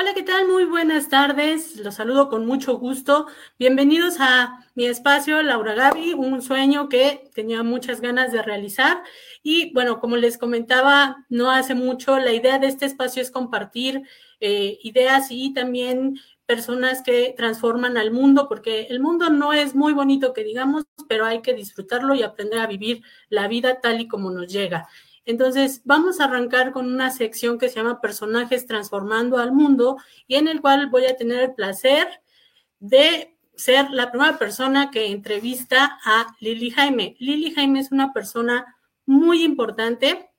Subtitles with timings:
[0.00, 0.48] Hola, ¿qué tal?
[0.48, 1.76] Muy buenas tardes.
[1.76, 3.26] Los saludo con mucho gusto.
[3.58, 9.02] Bienvenidos a mi espacio, Laura Gaby, un sueño que tenía muchas ganas de realizar.
[9.42, 14.04] Y bueno, como les comentaba no hace mucho, la idea de este espacio es compartir
[14.40, 19.92] eh, ideas y también personas que transforman al mundo, porque el mundo no es muy
[19.92, 24.08] bonito que digamos, pero hay que disfrutarlo y aprender a vivir la vida tal y
[24.08, 24.88] como nos llega.
[25.24, 29.96] Entonces, vamos a arrancar con una sección que se llama Personajes transformando al mundo
[30.26, 32.08] y en el cual voy a tener el placer
[32.78, 37.16] de ser la primera persona que entrevista a Lili Jaime.
[37.18, 40.30] Lili Jaime es una persona muy importante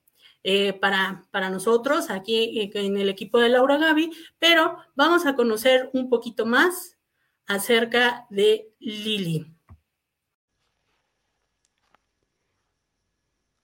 [0.42, 4.10] eh, para, para, nosotros aquí eh, en el equipo de Laura Gaby,
[4.40, 6.98] pero vamos a conocer un poquito más
[7.46, 9.51] acerca de Lili.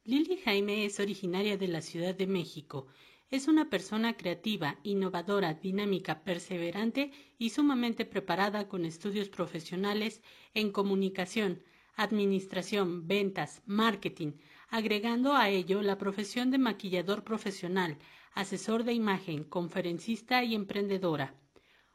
[0.08, 2.86] Lili Jaime es originaria de la Ciudad de México.
[3.28, 10.22] Es una persona creativa, innovadora, dinámica, perseverante y sumamente preparada con estudios profesionales
[10.55, 11.62] en comunicación,
[11.94, 14.33] administración, ventas, marketing,
[14.70, 17.98] agregando a ello la profesión de maquillador profesional,
[18.33, 21.34] asesor de imagen, conferencista y emprendedora.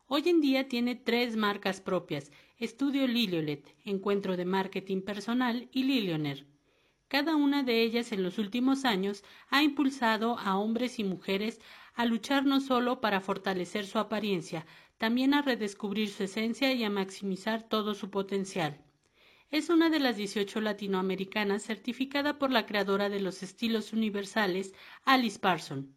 [0.06, 6.53] Hoy en día tiene tres marcas propias, Estudio Liliolet, Encuentro de Marketing Personal y Lilioner.
[7.14, 11.62] Cada una de ellas en los últimos años ha impulsado a hombres y mujeres
[11.94, 14.66] a luchar no solo para fortalecer su apariencia,
[14.98, 18.84] también a redescubrir su esencia y a maximizar todo su potencial.
[19.52, 24.74] Es una de las 18 latinoamericanas certificada por la creadora de los estilos universales,
[25.06, 25.94] Alice Parson.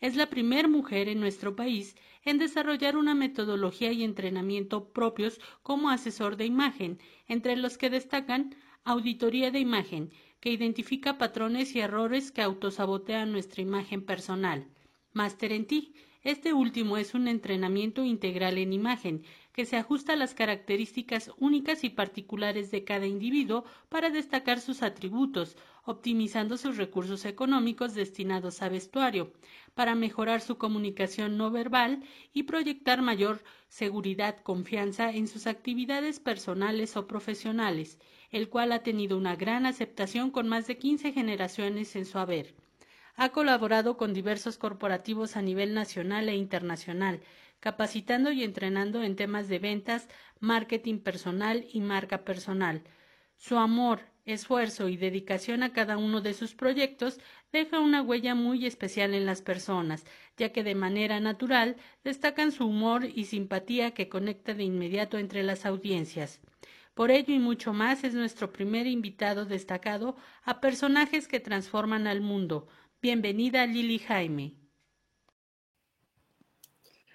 [0.00, 1.94] Es la primera mujer en nuestro país
[2.24, 8.56] en desarrollar una metodología y entrenamiento propios como asesor de imagen, entre los que destacan
[8.82, 10.10] auditoría de imagen,
[10.46, 14.68] que identifica patrones y errores que autosabotean nuestra imagen personal.
[15.12, 15.96] Máster en ti.
[16.22, 19.24] Este último es un entrenamiento integral en imagen,
[19.56, 24.82] que se ajusta a las características únicas y particulares de cada individuo para destacar sus
[24.82, 29.32] atributos, optimizando sus recursos económicos destinados a vestuario,
[29.74, 36.96] para mejorar su comunicación no verbal y proyectar mayor seguridad, confianza en sus actividades personales
[36.96, 37.98] o profesionales
[38.30, 42.54] el cual ha tenido una gran aceptación con más de 15 generaciones en su haber.
[43.14, 47.20] Ha colaborado con diversos corporativos a nivel nacional e internacional,
[47.60, 50.08] capacitando y entrenando en temas de ventas,
[50.40, 52.82] marketing personal y marca personal.
[53.36, 57.20] Su amor, esfuerzo y dedicación a cada uno de sus proyectos
[57.52, 60.04] deja una huella muy especial en las personas,
[60.36, 65.42] ya que de manera natural destacan su humor y simpatía que conecta de inmediato entre
[65.42, 66.40] las audiencias.
[66.94, 72.20] Por ello y mucho más es nuestro primer invitado destacado a personajes que transforman al
[72.20, 72.68] mundo.
[73.02, 74.65] Bienvenida Lili Jaime.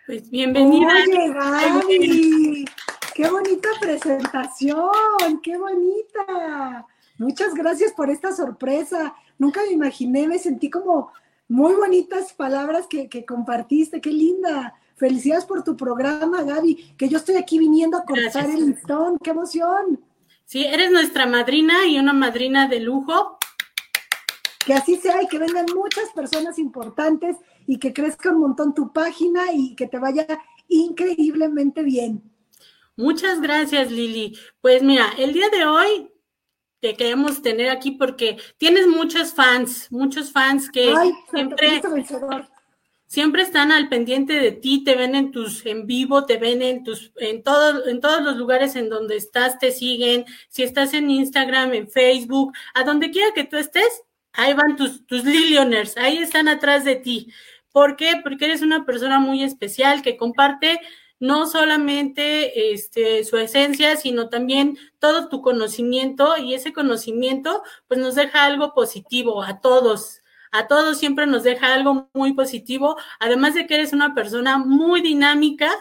[0.07, 0.87] Pues bienvenida.
[1.05, 2.65] Oye, Gaby,
[3.13, 6.87] qué bonita presentación, qué bonita.
[7.19, 9.13] Muchas gracias por esta sorpresa.
[9.37, 11.11] Nunca me imaginé, me sentí como
[11.47, 14.73] muy bonitas palabras que, que compartiste, qué linda.
[14.95, 19.19] Felicidades por tu programa, Gaby, que yo estoy aquí viniendo a cortar el listón.
[19.19, 20.03] ¡Qué emoción!
[20.45, 23.37] Sí, eres nuestra madrina y una madrina de lujo.
[24.65, 27.37] Que así sea y que vengan muchas personas importantes
[27.71, 30.27] y que crezca un montón tu página y que te vaya
[30.67, 32.21] increíblemente bien.
[32.97, 34.37] Muchas gracias, Lili.
[34.59, 36.11] Pues mira, el día de hoy
[36.81, 41.81] te queremos tener aquí porque tienes muchos fans, muchos fans que Ay, siempre
[43.07, 46.83] siempre están al pendiente de ti, te ven en tus en vivo, te ven en
[46.83, 51.09] tus en todos en todos los lugares en donde estás, te siguen, si estás en
[51.09, 56.17] Instagram, en Facebook, a donde quiera que tú estés, ahí van tus tus Lilioners, ahí
[56.17, 57.31] están atrás de ti.
[57.71, 58.19] ¿Por qué?
[58.23, 60.79] Porque eres una persona muy especial que comparte
[61.21, 68.15] no solamente este, su esencia, sino también todo tu conocimiento y ese conocimiento pues nos
[68.15, 70.21] deja algo positivo a todos,
[70.51, 75.01] a todos siempre nos deja algo muy positivo, además de que eres una persona muy
[75.01, 75.71] dinámica,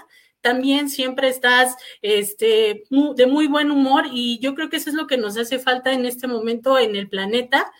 [0.42, 5.06] también siempre estás este, de muy buen humor y yo creo que eso es lo
[5.06, 7.72] que nos hace falta en este momento en el planeta,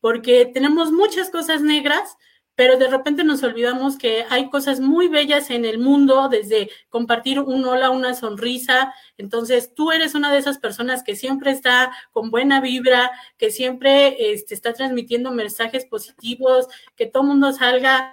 [0.00, 2.16] porque tenemos muchas cosas negras,
[2.58, 7.38] pero de repente nos olvidamos que hay cosas muy bellas en el mundo, desde compartir
[7.38, 8.92] un hola, una sonrisa.
[9.16, 14.32] Entonces, tú eres una de esas personas que siempre está con buena vibra, que siempre
[14.32, 16.66] este, está transmitiendo mensajes positivos,
[16.96, 18.12] que todo el mundo salga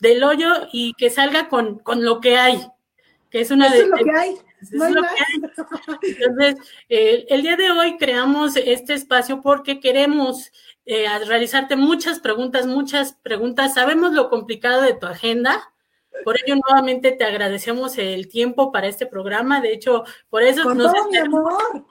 [0.00, 2.66] del hoyo y que salga con, con lo que hay,
[3.28, 3.86] que es una de...
[3.86, 4.38] lo que hay.
[6.02, 6.56] Entonces,
[6.88, 10.50] eh, el día de hoy creamos este espacio porque queremos
[10.86, 13.74] eh, realizarte muchas preguntas, muchas preguntas.
[13.74, 15.70] Sabemos lo complicado de tu agenda,
[16.24, 19.60] Por ello, nuevamente te agradecemos el tiempo para este programa.
[19.60, 21.86] De hecho, por eso Con nos todo mi amor.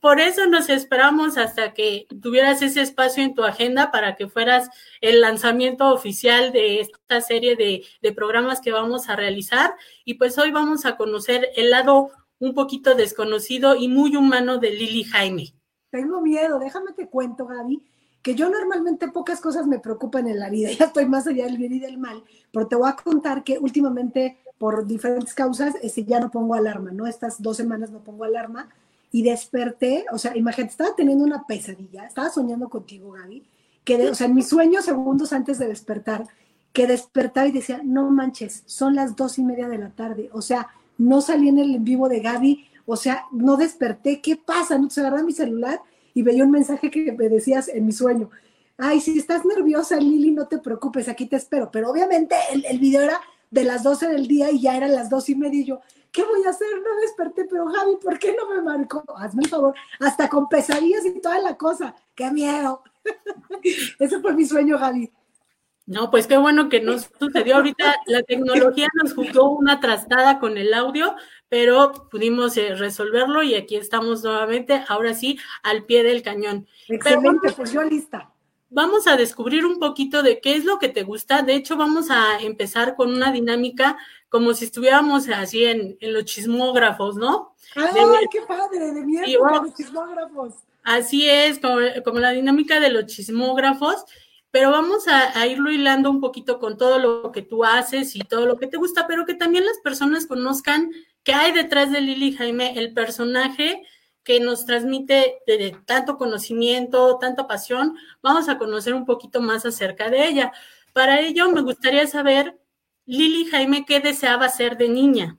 [0.00, 4.70] por eso nos esperamos hasta que tuvieras ese espacio en tu agenda para que fueras
[5.00, 9.74] el lanzamiento oficial de esta serie de, de programas que vamos a realizar.
[10.04, 14.70] Y pues hoy vamos a conocer el lado un poquito desconocido y muy humano de
[14.70, 15.52] Lili Jaime.
[15.90, 17.82] Tengo miedo, déjame te cuento, Gaby,
[18.26, 21.58] que yo normalmente pocas cosas me preocupan en la vida, ya estoy más allá del
[21.58, 26.02] bien y del mal, pero te voy a contar que últimamente por diferentes causas este,
[26.02, 27.06] ya no pongo alarma, ¿no?
[27.06, 28.68] Estas dos semanas no pongo alarma
[29.12, 33.44] y desperté, o sea, imagínate, estaba teniendo una pesadilla, estaba soñando contigo, Gaby,
[33.84, 36.26] que, o sea, en mis sueños segundos antes de despertar,
[36.72, 40.42] que despertaba y decía, no manches, son las dos y media de la tarde, o
[40.42, 40.66] sea,
[40.98, 44.74] no salí en el en vivo de Gaby, o sea, no desperté, ¿qué pasa?
[44.74, 45.80] Entonces agarré mi celular
[46.16, 48.30] y veía un mensaje que me decías en mi sueño.
[48.78, 51.70] Ay, si estás nerviosa, Lili, no te preocupes, aquí te espero.
[51.70, 53.20] Pero obviamente el, el video era
[53.50, 55.80] de las 12 del día y ya eran las dos y media y yo,
[56.10, 56.68] ¿qué voy a hacer?
[56.78, 59.04] No desperté, pero Javi, ¿por qué no me marcó?
[59.18, 61.94] Hazme el favor, hasta con pesadillas y toda la cosa.
[62.14, 62.82] ¡Qué miedo!
[63.98, 65.12] Ese fue mi sueño, Javi.
[65.84, 67.94] No, pues qué bueno que nos sucedió ahorita.
[68.06, 71.14] La tecnología nos jugó una trastada con el audio,
[71.56, 76.66] pero pudimos eh, resolverlo y aquí estamos nuevamente, ahora sí, al pie del cañón.
[76.86, 78.30] Excelente, pero, pues yo lista.
[78.68, 81.40] Vamos a descubrir un poquito de qué es lo que te gusta.
[81.40, 83.96] De hecho, vamos a empezar con una dinámica
[84.28, 87.54] como si estuviéramos así en, en los chismógrafos, ¿no?
[87.74, 88.92] ¡Ay, de, qué padre!
[88.92, 90.54] De mierda, bueno, los chismógrafos.
[90.82, 94.04] Así es, como, como la dinámica de los chismógrafos
[94.52, 98.20] pero vamos a, a, irlo hilando un poquito con todo lo que tú haces y
[98.20, 100.92] todo lo que te gusta, pero que también las personas conozcan
[101.26, 103.82] qué hay detrás de Lili Jaime, el personaje
[104.22, 107.96] que nos transmite de, tanto conocimiento, tanta pasión.
[108.22, 110.52] Vamos a conocer un poquito más acerca de ella.
[110.92, 112.56] Para ello, me gustaría saber,
[113.06, 115.36] Lili Jaime, ¿qué deseaba ser de niña?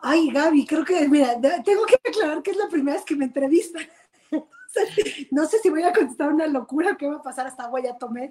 [0.00, 3.24] Ay, Gaby, creo que, mira, tengo que aclarar que es la primera vez que me
[3.24, 3.88] entrevistan.
[5.32, 7.98] no sé si voy a contestar una locura, qué va a pasar, hasta agua ya
[7.98, 8.30] tomé.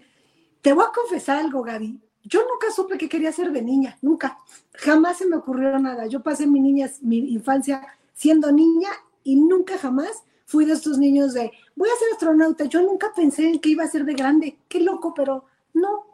[0.61, 1.99] Te voy a confesar algo, Gaby.
[2.23, 4.37] Yo nunca supe qué quería ser de niña, nunca.
[4.73, 6.07] Jamás se me ocurrió nada.
[6.07, 7.81] Yo pasé mi niña, mi infancia
[8.13, 8.89] siendo niña
[9.23, 12.65] y nunca jamás fui de estos niños de voy a ser astronauta.
[12.65, 14.57] Yo nunca pensé en que iba a ser de grande.
[14.67, 16.07] Qué loco, pero no,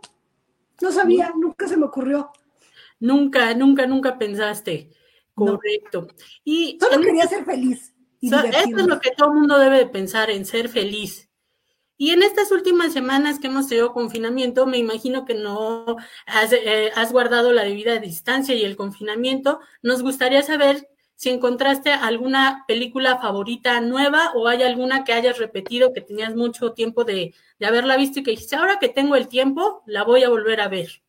[0.82, 1.48] no sabía, no.
[1.48, 2.32] nunca se me ocurrió.
[3.00, 4.92] Nunca, nunca, nunca pensaste.
[5.34, 6.02] Correcto.
[6.02, 6.08] No.
[6.44, 7.94] Y solo quería ser feliz.
[8.20, 11.27] Y so, esto es lo que todo el mundo debe de pensar, en ser feliz.
[11.98, 15.98] Y en estas últimas semanas que hemos tenido confinamiento, me imagino que no
[16.28, 19.60] has, eh, has, guardado la debida distancia y el confinamiento.
[19.82, 25.92] Nos gustaría saber si encontraste alguna película favorita nueva o hay alguna que hayas repetido
[25.92, 29.28] que tenías mucho tiempo de, de haberla visto y que dijiste, ahora que tengo el
[29.28, 31.02] tiempo, la voy a volver a ver.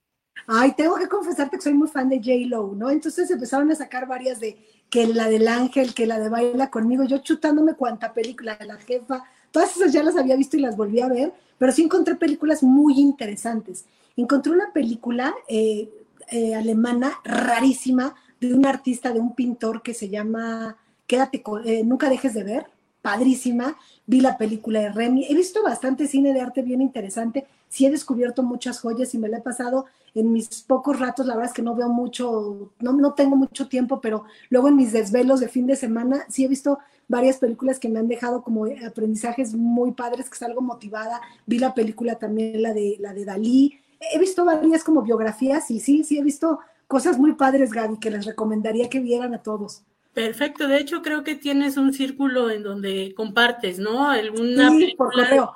[0.46, 2.88] Ay, tengo que confesarte que soy muy fan de J-Lo, ¿no?
[2.88, 4.56] Entonces empezaron a sacar varias de
[4.88, 8.78] que la del ángel, que la de baila conmigo, yo chutándome cuanta película de la
[8.78, 12.14] jefa, todas esas ya las había visto y las volví a ver, pero sí encontré
[12.14, 13.84] películas muy interesantes.
[14.16, 15.88] Encontré una película eh,
[16.30, 21.82] eh, alemana rarísima de un artista, de un pintor que se llama Quédate con, eh,
[21.84, 22.66] nunca dejes de ver,
[23.02, 23.76] padrísima.
[24.06, 25.26] Vi la película de Remy.
[25.28, 27.46] He visto bastante cine de arte bien interesante.
[27.68, 31.26] Sí he descubierto muchas joyas y me la he pasado en mis pocos ratos.
[31.26, 34.76] La verdad es que no veo mucho, no, no tengo mucho tiempo, pero luego en
[34.76, 36.78] mis desvelos de fin de semana sí he visto
[37.08, 41.20] varias películas que me han dejado como aprendizajes muy padres, que salgo motivada.
[41.46, 43.78] Vi la película también, la de, la de Dalí.
[44.12, 48.10] He visto varias como biografías y sí, sí he visto cosas muy padres, Gaby, que
[48.10, 49.82] les recomendaría que vieran a todos.
[50.12, 54.10] Perfecto, de hecho creo que tienes un círculo en donde compartes, ¿no?
[54.10, 55.52] Alguna sí, por correo.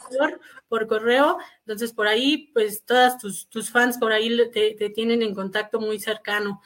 [0.68, 5.22] Por, correo, entonces por ahí, pues todas tus, tus fans por ahí te, te, tienen
[5.22, 6.62] en contacto muy cercano.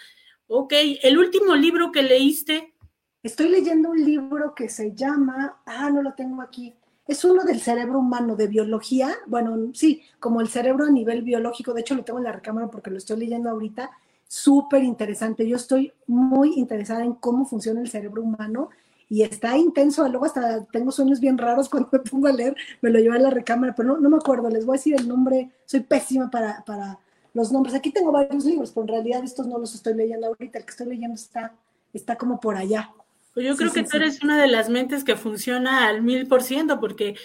[0.47, 2.75] Ok, el último libro que leíste.
[3.23, 6.75] Estoy leyendo un libro que se llama, ah, no lo tengo aquí,
[7.07, 11.73] es uno del cerebro humano, de biología, bueno, sí, como el cerebro a nivel biológico,
[11.73, 13.91] de hecho lo tengo en la recámara porque lo estoy leyendo ahorita,
[14.27, 15.49] súper interesante.
[15.49, 18.71] Yo estoy muy interesada en cómo funciona el cerebro humano
[19.09, 20.09] y está intenso.
[20.09, 23.19] Luego hasta tengo sueños bien raros cuando me pongo a leer, me lo llevo a
[23.19, 24.49] la recámara, pero no, no me acuerdo.
[24.51, 26.99] Les voy a decir el nombre, soy pésima para, para
[27.35, 27.75] los nombres.
[27.75, 30.59] Aquí tengo varios libros, pero en realidad estos no los estoy leyendo ahorita.
[30.59, 31.55] El que estoy leyendo está,
[31.93, 32.91] está como por allá.
[33.35, 36.03] Pues yo creo sí, que sí, tú eres una de las mentes que funciona al
[36.03, 37.17] mil por ciento, porque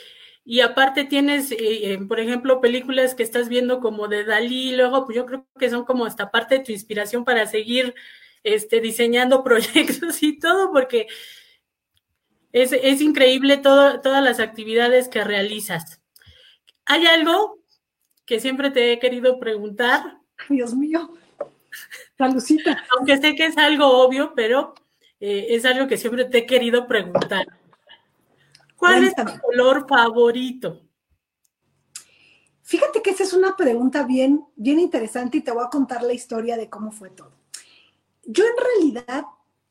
[0.43, 5.15] y aparte tienes, eh, por ejemplo, películas que estás viendo como de Dalí, luego pues
[5.15, 7.93] yo creo que son como esta parte de tu inspiración para seguir
[8.43, 11.07] este, diseñando proyectos y todo, porque
[12.51, 16.01] es, es increíble todo, todas las actividades que realizas.
[16.86, 17.60] ¿Hay algo
[18.25, 20.19] que siempre te he querido preguntar?
[20.50, 21.13] Dios mío.
[22.17, 22.83] Salucita.
[22.98, 24.74] Aunque sé que es algo obvio, pero
[25.19, 27.48] eh, es algo que siempre te he querido preguntar.
[28.81, 30.81] ¿Cuál es tu color favorito?
[32.63, 36.13] Fíjate que esa es una pregunta bien, bien interesante y te voy a contar la
[36.13, 37.31] historia de cómo fue todo.
[38.25, 39.25] Yo en realidad,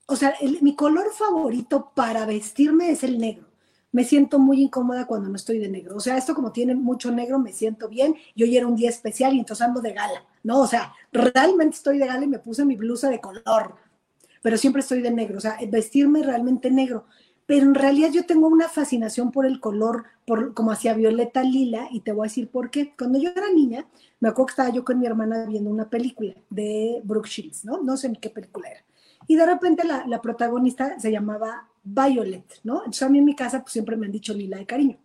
[0.06, 3.46] o sea, mi color favorito para vestirme es el negro.
[3.90, 5.96] Me siento muy incómoda cuando no estoy de negro.
[5.96, 8.14] O sea, esto como tiene mucho negro, me siento bien.
[8.36, 10.60] Y hoy era un día especial y entonces ando de gala, ¿no?
[10.60, 13.74] O sea, realmente estoy de gala y me puse mi blusa de color,
[14.40, 15.38] pero siempre estoy de negro.
[15.38, 17.06] O sea, vestirme realmente negro
[17.50, 21.88] pero en realidad yo tengo una fascinación por el color, por, como hacia violeta lila,
[21.90, 22.94] y te voy a decir por qué.
[22.96, 23.88] Cuando yo era niña,
[24.20, 27.82] me acuerdo que estaba yo con mi hermana viendo una película de Brooke Shields, ¿no?
[27.82, 28.84] No sé ni qué película era.
[29.26, 32.82] Y de repente la, la, protagonista se llamaba Violet, ¿no?
[32.84, 34.98] Entonces a mí en mi casa pues siempre me han dicho lila de cariño,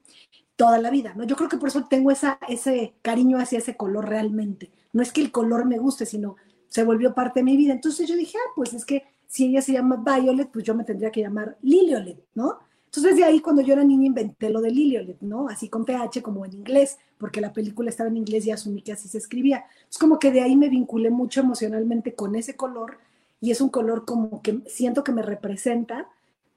[0.56, 1.24] toda la vida, ¿no?
[1.24, 4.72] Yo creo que por eso tengo esa, ese cariño hacia ese color realmente.
[4.94, 6.36] No es que el color me guste, sino
[6.68, 7.74] se volvió parte de mi vida.
[7.74, 10.86] Entonces yo dije, ah, pues es que si ella se llama Violet, pues yo me
[10.86, 12.60] tendría que llamar Liliolet, ¿no?
[12.86, 15.50] Entonces de ahí cuando yo era niña inventé lo de Liliolet, ¿no?
[15.50, 18.94] Así con PH como en inglés, porque la película estaba en inglés y asumí que
[18.94, 19.66] así se escribía.
[19.92, 22.98] Es como que de ahí me vinculé mucho emocionalmente con ese color
[23.42, 26.08] y es un color como que siento que me representa,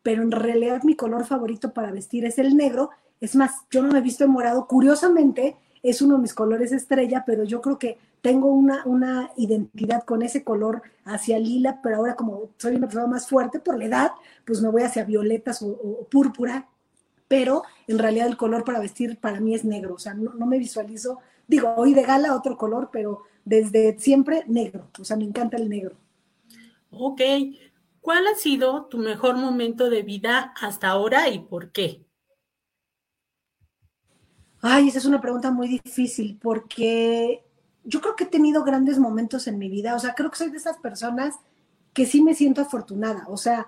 [0.04, 2.90] pero en realidad mi color favorito para vestir es el negro.
[3.20, 4.68] Es más, yo no me he visto en morado.
[4.68, 10.04] Curiosamente, es uno de mis colores estrella, pero yo creo que tengo una, una identidad
[10.04, 13.84] con ese color hacia lila, pero ahora como soy una persona más fuerte por la
[13.84, 14.12] edad,
[14.44, 16.68] pues me voy hacia violetas o, púrpura,
[17.28, 20.46] pero en realidad el color para vestir para mí es negro, o sea, no, no,
[20.46, 25.24] me visualizo, digo, hoy de gala otro color, pero desde siempre negro, o sea, me
[25.24, 25.96] encanta el negro.
[26.90, 27.20] Ok,
[28.00, 32.04] ¿cuál ha sido tu mejor momento de vida hasta ahora y por qué?
[34.60, 37.44] Ay, esa es una pregunta muy difícil porque
[37.88, 40.50] yo creo que he tenido grandes momentos en mi vida, o sea, creo que soy
[40.50, 41.36] de esas personas
[41.94, 43.66] que sí me siento afortunada, o sea,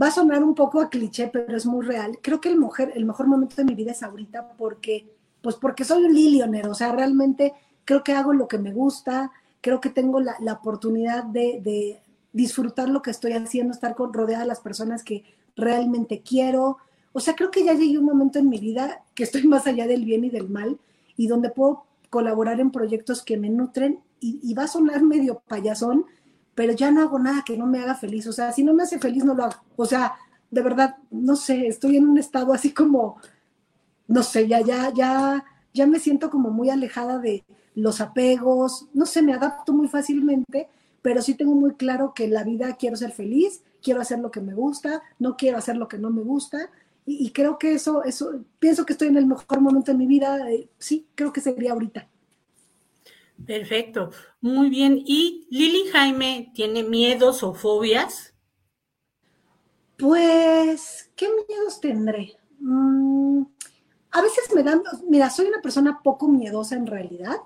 [0.00, 2.18] va a sonar un poco a cliché, pero es muy real.
[2.22, 5.12] Creo que el, mujer, el mejor momento de mi vida es ahorita porque,
[5.42, 7.52] pues porque soy un lilionero, o sea, realmente
[7.84, 12.00] creo que hago lo que me gusta, creo que tengo la, oportunidad de, de,
[12.32, 15.24] disfrutar lo que estoy haciendo, estar con, rodeada de las personas que
[15.54, 16.78] realmente quiero.
[17.12, 19.86] O sea, creo que ya llegué un momento en mi vida que estoy más allá
[19.86, 20.78] del bien y del mal
[21.16, 26.04] y donde puedo colaborar en proyectos que me nutren y, va a sonar medio payasón,
[26.54, 28.26] pero ya no hago nada que no me haga feliz.
[28.26, 29.62] O sea, si no me hace feliz, no lo hago.
[29.76, 30.14] O sea,
[30.50, 33.16] de verdad, no sé, estoy en un estado así como,
[34.08, 39.06] no sé, ya, ya, ya, ya me siento como muy alejada de los apegos, no
[39.06, 40.68] sé, me adapto muy fácilmente,
[41.02, 44.30] pero sí tengo muy claro que en la vida quiero ser feliz, quiero hacer lo
[44.30, 46.70] que me gusta, no quiero hacer lo que no me gusta,
[47.18, 50.50] y, creo que eso, eso, pienso que estoy en el mejor momento de mi vida.
[50.50, 52.08] Eh, sí, creo que sería ahorita.
[53.46, 55.02] Perfecto, muy bien.
[55.04, 58.34] ¿Y Lili Jaime tiene miedos o fobias?
[59.96, 62.36] Pues, ¿qué miedos tendré?
[62.58, 63.42] Mm,
[64.12, 67.36] a veces me dan, mira, soy una persona poco miedosa en realidad.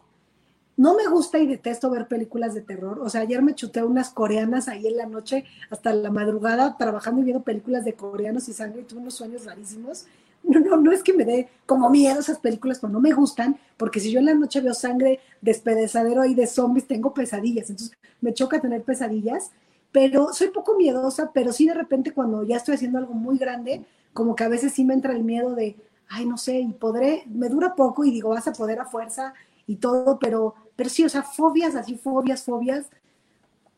[0.77, 2.99] No me gusta y detesto ver películas de terror.
[3.01, 7.21] O sea, ayer me chuté unas coreanas ahí en la noche hasta la madrugada trabajando
[7.21, 10.07] y viendo películas de coreanos y sangre y tuve unos sueños rarísimos.
[10.43, 13.57] No, no, no es que me dé como miedo esas películas, pero no me gustan,
[13.79, 17.71] porque si yo en la noche veo sangre, despedezadero ahí de zombies, tengo pesadillas.
[17.71, 19.53] Entonces me choca tener pesadillas,
[19.91, 23.85] pero soy poco miedosa, pero sí de repente cuando ya estoy haciendo algo muy grande,
[24.13, 25.77] como que a veces sí me entra el miedo de,
[26.09, 29.35] ay, no sé, y podré, me dura poco y digo, vas a poder a fuerza
[29.67, 32.87] y todo, pero pero sí, o sea, fobias, así fobias, fobias,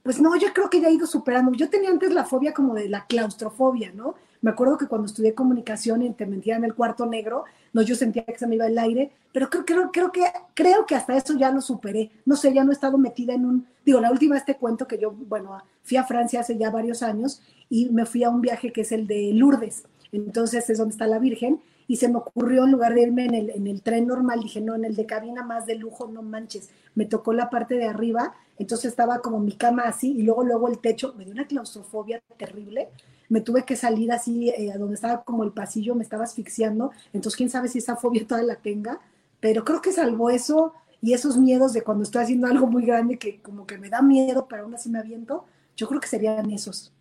[0.02, 1.52] pues no, yo creo que ya he ido superando.
[1.52, 4.14] Yo tenía antes la fobia como de la claustrofobia, ¿no?
[4.40, 7.96] Me acuerdo que cuando estudié comunicación y te mentía en el cuarto negro, no, yo
[7.96, 10.22] sentía que se me iba el aire, pero creo, creo, creo, que,
[10.54, 12.12] creo que hasta eso ya lo superé.
[12.24, 14.98] No sé, ya no he estado metida en un, digo, la última este cuento que
[14.98, 18.72] yo, bueno, fui a Francia hace ya varios años y me fui a un viaje
[18.72, 19.84] que es el de Lourdes.
[20.12, 23.34] Entonces es donde está la Virgen y se me ocurrió en lugar de irme en
[23.34, 26.22] el, en el tren normal, dije, no, en el de cabina más de lujo, no
[26.22, 30.42] manches, me tocó la parte de arriba, entonces estaba como mi cama así y luego
[30.42, 32.88] luego el techo, me dio una claustrofobia terrible,
[33.28, 36.90] me tuve que salir así eh, a donde estaba como el pasillo, me estaba asfixiando,
[37.12, 39.00] entonces quién sabe si esa fobia todavía la tenga,
[39.38, 43.18] pero creo que salvo eso y esos miedos de cuando estoy haciendo algo muy grande
[43.18, 45.44] que como que me da miedo, pero aún así me aviento,
[45.76, 46.92] yo creo que serían esos.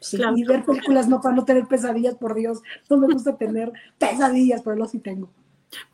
[0.00, 2.62] Sí, y ver películas no para no tener pesadillas, por Dios.
[2.88, 5.28] No me gusta tener pesadillas, pero lo sí tengo.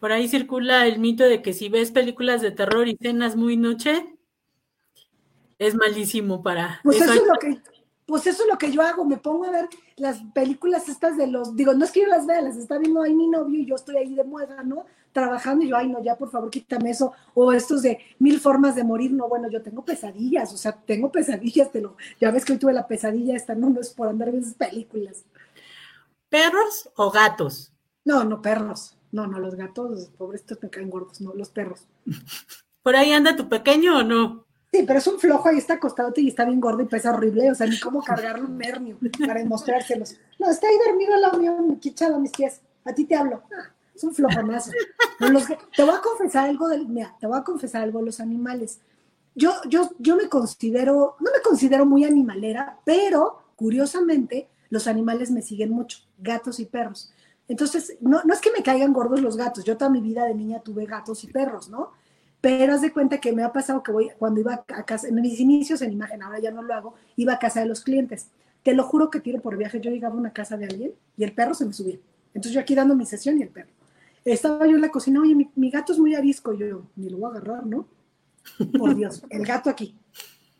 [0.00, 3.56] Por ahí circula el mito de que si ves películas de terror y cenas muy
[3.56, 4.16] noche,
[5.58, 6.80] es malísimo para.
[6.82, 7.60] Pues eso, es lo que,
[8.06, 11.26] pues eso es lo que yo hago, me pongo a ver las películas estas de
[11.26, 13.66] los, digo, no es que yo las vea, las está viendo ahí mi novio y
[13.66, 14.86] yo estoy ahí de mueda, ¿no?
[15.12, 18.74] trabajando y yo, ay, no, ya por favor quítame eso, o estos de mil formas
[18.74, 22.44] de morir, no, bueno, yo tengo pesadillas, o sea, tengo pesadillas, te lo, ya ves
[22.44, 25.24] que hoy tuve la pesadilla esta, no, no es por andar en esas películas.
[26.28, 27.72] ¿Perros o gatos?
[28.04, 28.97] No, no, perros.
[29.12, 31.86] No, no, los gatos, pobrecitos me caen gordos, no, los perros.
[32.82, 34.46] ¿Por ahí anda tu pequeño o no?
[34.72, 37.50] Sí, pero es un flojo, ahí está acostado y está bien gordo y pesa horrible,
[37.50, 40.16] o sea, ni cómo cargarlo un mernio para demostrárselos.
[40.38, 42.60] No, está ahí dormido al lado mío, echado a mis pies.
[42.84, 43.42] A ti te hablo.
[43.50, 44.70] Ah, es un flojonazo.
[45.74, 48.80] te voy a confesar algo del, mira, te voy a confesar algo de los animales.
[49.34, 55.42] Yo, yo, yo me considero, no me considero muy animalera, pero curiosamente los animales me
[55.42, 57.12] siguen mucho, gatos y perros.
[57.48, 60.34] Entonces, no, no es que me caigan gordos los gatos, yo toda mi vida de
[60.34, 61.92] niña tuve gatos y perros, ¿no?
[62.40, 65.14] Pero haz de cuenta que me ha pasado que voy, cuando iba a casa, en
[65.16, 68.28] mis inicios en imagen, ahora ya no lo hago, iba a casa de los clientes.
[68.62, 71.24] Te lo juro que tiro por viaje, yo llegaba a una casa de alguien y
[71.24, 71.98] el perro se me subía.
[72.28, 73.70] Entonces yo aquí dando mi sesión y el perro.
[74.24, 77.18] Estaba yo en la cocina, oye, mi, gato es muy arisco, yo, yo, ni lo
[77.18, 77.88] voy a agarrar, ¿no?
[78.78, 79.96] Por Dios, el gato aquí.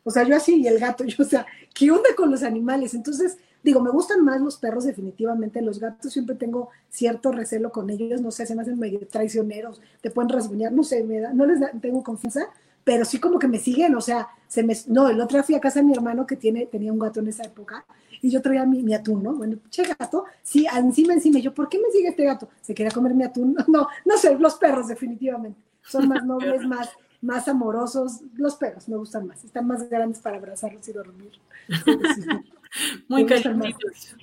[0.05, 2.95] O sea, yo así y el gato, yo, o sea, ¿qué onda con los animales?
[2.95, 7.91] Entonces, Digo, me gustan más los perros definitivamente, los gatos siempre tengo cierto recelo con
[7.91, 11.33] ellos, no sé, se me hacen medio traicioneros, te pueden rasguñar, no sé, me da,
[11.33, 12.49] no les tengo confianza,
[12.85, 15.55] pero sí como que me siguen, o sea, se me, no, el otro día fui
[15.55, 17.85] a casa de mi hermano que tiene, tenía un gato en esa época
[18.23, 19.35] y yo traía mi, mi atún, ¿no?
[19.35, 22.49] Bueno, che gato, sí, encima, encima, yo, ¿por qué me sigue este gato?
[22.63, 26.91] Se quería comer mi atún, no, no sé, los perros definitivamente, son más nobles, más,
[27.21, 31.33] más amorosos, los perros me gustan más, están más grandes para abrazarlos y dormir.
[33.09, 34.17] Muy calientitos.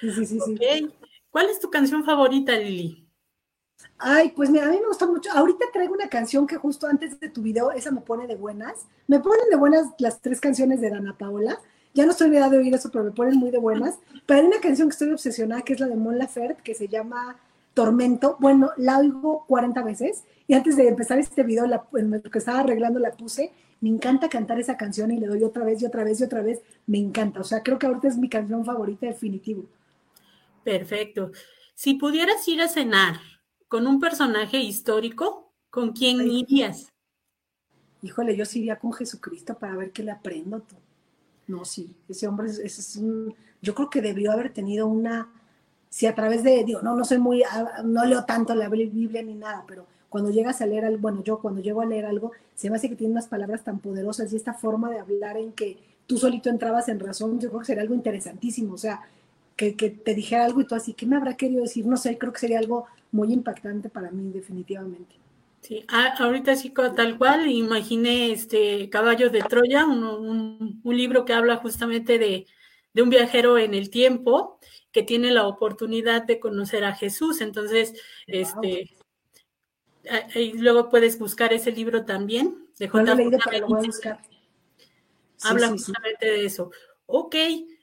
[0.00, 0.90] Sí, sí, sí, sí.
[1.30, 3.06] ¿Cuál es tu canción favorita, Lili?
[3.98, 5.30] Ay, pues mira, a mí me gusta mucho.
[5.32, 8.86] Ahorita traigo una canción que justo antes de tu video, esa me pone de buenas.
[9.06, 11.58] Me ponen de buenas las tres canciones de Dana Paola.
[11.92, 13.98] Ya no estoy en edad de oír eso, pero me ponen muy de buenas.
[14.26, 16.88] Pero hay una canción que estoy obsesionada, que es la de Mon Laferte, que se
[16.88, 17.36] llama
[17.74, 18.36] Tormento.
[18.40, 20.24] Bueno, la oigo 40 veces.
[20.46, 23.88] Y antes de empezar este video, la, en lo que estaba arreglando, la puse me
[23.88, 26.60] encanta cantar esa canción y le doy otra vez y otra vez y otra vez.
[26.86, 27.40] Me encanta.
[27.40, 29.64] O sea, creo que ahorita es mi canción favorita definitivo.
[30.62, 31.32] Perfecto.
[31.74, 33.20] Si pudieras ir a cenar
[33.68, 36.92] con un personaje histórico, ¿con quién irías?
[38.02, 40.60] Híjole, yo sí iría con Jesucristo para ver qué le aprendo.
[40.60, 40.76] Tú.
[41.46, 43.34] No, sí, ese hombre es, un...
[43.62, 45.32] Yo creo que debió haber tenido una...
[45.88, 46.64] Si a través de...
[46.64, 47.42] Digo, no, no soy muy...
[47.44, 51.22] Ah, no leo tanto la Biblia ni nada, pero cuando llegas a leer algo, bueno,
[51.24, 54.30] yo cuando llego a leer algo, se me hace que tiene unas palabras tan poderosas
[54.32, 57.66] y esta forma de hablar en que tú solito entrabas en razón, yo creo que
[57.66, 59.00] sería algo interesantísimo, o sea,
[59.56, 61.86] que, te dijera algo y tú así, ¿qué me habrá querido decir?
[61.86, 65.14] No sé, creo que sería algo muy impactante para mí, definitivamente.
[65.60, 72.18] Sí, ahorita sí, tal cual, imaginé este Caballo de Troya, un, libro que habla justamente
[72.18, 72.46] de,
[72.94, 74.58] de, un viajero en el tiempo
[74.90, 77.42] que tiene la oportunidad de conocer a Jesús.
[77.42, 77.92] Entonces,
[78.26, 78.90] este,
[80.34, 83.12] y luego puedes buscar ese libro también de J.
[85.42, 86.70] Habla justamente de eso.
[87.06, 87.34] Ok,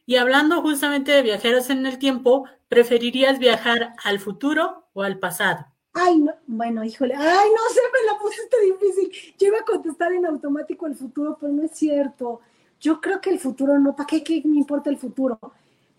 [0.05, 5.65] y hablando justamente de viajeros en el tiempo, ¿preferirías viajar al futuro o al pasado?
[5.93, 9.35] Ay, no, bueno, híjole, ay, no sé, me la pusiste difícil.
[9.39, 12.41] Yo iba a contestar en automático el futuro, pero no es cierto.
[12.79, 15.39] Yo creo que el futuro no, ¿para qué, qué me importa el futuro?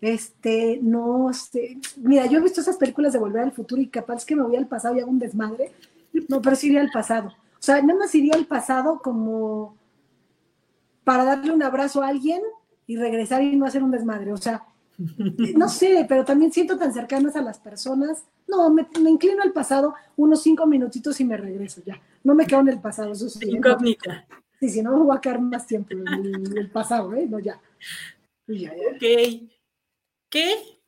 [0.01, 1.77] Este, no sé.
[1.97, 4.55] Mira, yo he visto esas películas de Volver al Futuro y capaz que me voy
[4.55, 5.71] al pasado y hago un desmadre,
[6.27, 7.29] no, pero sí iría al pasado.
[7.29, 9.77] O sea, nada más iría al pasado como
[11.03, 12.41] para darle un abrazo a alguien
[12.87, 14.31] y regresar y no hacer un desmadre.
[14.31, 14.63] O sea,
[15.55, 18.23] no sé, pero también siento tan cercanas a las personas.
[18.47, 22.01] No, me, inclino al pasado unos cinco minutitos y me regreso ya.
[22.23, 23.49] No me quedo en el pasado, eso sí.
[23.49, 24.25] Incógnita.
[24.59, 27.25] Sí, si no me voy a quedar más tiempo en el, pasado, ¿eh?
[27.29, 27.61] No, ya.
[28.47, 28.71] ya, ya.
[28.71, 29.49] Ok.
[30.29, 30.78] ¿Qué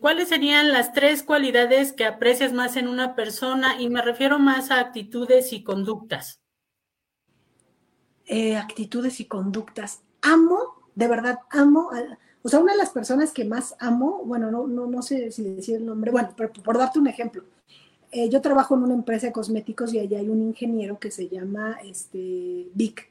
[0.00, 3.80] ¿Cuáles serían las tres cualidades que aprecias más en una persona?
[3.80, 6.40] Y me refiero más a actitudes y conductas.
[8.26, 10.02] Eh, actitudes y conductas.
[10.20, 11.90] Amo, de verdad, amo.
[12.42, 15.42] o sea, una de las personas que más amo, bueno, no, no, no sé si
[15.42, 17.42] decir el nombre, bueno, pero por darte un ejemplo.
[18.12, 21.28] Eh, yo trabajo en una empresa de cosméticos y allá hay un ingeniero que se
[21.28, 23.10] llama este, Vic.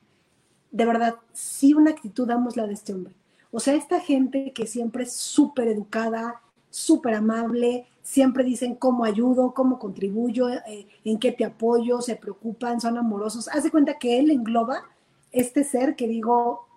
[0.72, 3.14] De verdad, sí, una actitud amo la de este hombre.
[3.52, 9.54] O sea, esta gente que siempre es súper educada, súper amable, siempre dicen cómo ayudo,
[9.54, 13.48] cómo contribuyo, eh, en qué te apoyo, se preocupan, son amorosos.
[13.50, 14.84] Haz de cuenta que él engloba
[15.32, 16.68] este ser que digo,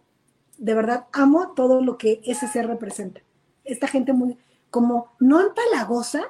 [0.58, 3.22] de verdad amo todo lo que ese ser representa.
[3.64, 4.36] Esta gente muy,
[4.70, 6.24] como no empalagosa,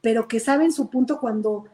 [0.00, 1.66] pero que sabe en su punto cuando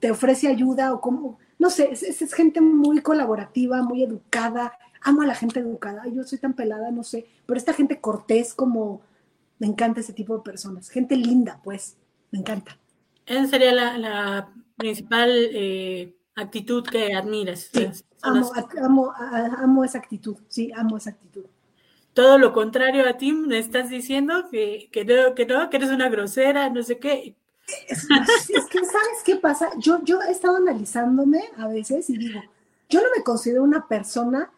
[0.00, 4.72] te ofrece ayuda o como, no sé, es, es, gente muy colaborativa, muy educada.
[5.02, 6.02] Amo a la gente educada.
[6.08, 9.02] Yo soy tan pelada, no sé, pero esta gente cortés como
[9.58, 10.88] me encanta ese tipo de personas.
[10.88, 11.96] Gente linda, pues.
[12.30, 12.78] Me encanta.
[13.24, 17.70] Esa sería la, principal eh, actitud que admiras.
[18.22, 18.50] amo,
[18.82, 19.12] amo,
[19.58, 21.46] amo esa actitud, sí, amo esa actitud
[22.16, 25.90] todo lo contrario a ti, me estás diciendo que, que, no, que no, que eres
[25.90, 27.36] una grosera, no sé qué.
[27.88, 29.68] Es, que, ¿sabes qué pasa?
[29.76, 32.40] Yo, yo he estado analizándome a veces y digo,
[32.88, 34.50] yo no me considero una persona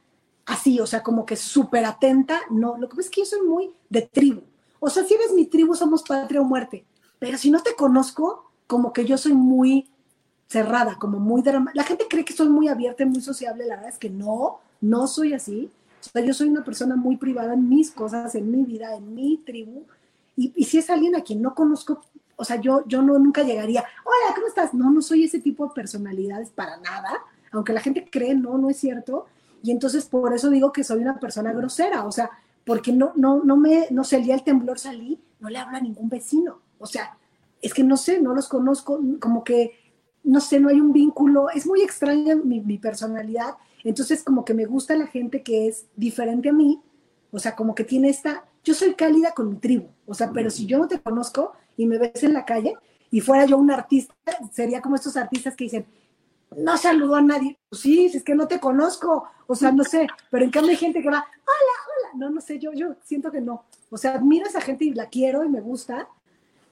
[0.46, 3.42] así, o sea, como que súper atenta, no, lo que pasa es que yo soy
[3.42, 4.42] muy de tribu.
[4.80, 6.84] O sea, si eres mi tribu, somos patria o muerte,
[7.18, 9.88] pero si no te conozco, como que yo soy muy
[10.46, 11.70] cerrada, como muy drama.
[11.74, 14.60] La gente cree que soy muy abierta y muy sociable, la verdad es que no,
[14.80, 15.70] no soy así.
[16.00, 19.14] O sea, yo soy una persona muy privada en mis cosas, en mi vida, en
[19.14, 19.84] mi tribu.
[20.36, 22.00] Y, y si es alguien a quien no conozco,
[22.36, 24.72] o sea, yo, yo no nunca llegaría, hola, ¿cómo estás?
[24.72, 27.10] No, no soy ese tipo de personalidades para nada,
[27.50, 29.26] aunque la gente cree, no, no es cierto.
[29.62, 32.30] Y entonces por eso digo que soy una persona grosera, o sea,
[32.68, 36.10] porque no, no, no me, no sé, el temblor salí, no le hablo a ningún
[36.10, 36.60] vecino.
[36.78, 37.16] O sea,
[37.62, 39.72] es que no sé, no los conozco, como que,
[40.22, 43.54] no sé, no hay un vínculo, es muy extraña mi, mi personalidad.
[43.84, 46.82] Entonces, como que me gusta la gente que es diferente a mí,
[47.30, 50.50] o sea, como que tiene esta, yo soy cálida con mi tribu, o sea, pero
[50.50, 52.74] si yo no te conozco y me ves en la calle
[53.10, 54.14] y fuera yo un artista,
[54.52, 55.86] sería como estos artistas que dicen,
[56.54, 57.58] no saludo a nadie.
[57.68, 60.76] Pues sí, es que no te conozco, o sea, no sé, pero en cambio hay
[60.76, 63.64] gente que va, hola, hola, no, no sé, yo, yo siento que no.
[63.90, 66.08] O sea, admiro a esa gente y la quiero y me gusta.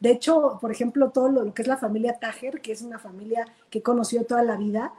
[0.01, 3.47] De hecho, por ejemplo, todo lo, que es la familia Tajer, que es una familia
[3.71, 4.93] que he conocido toda la vida,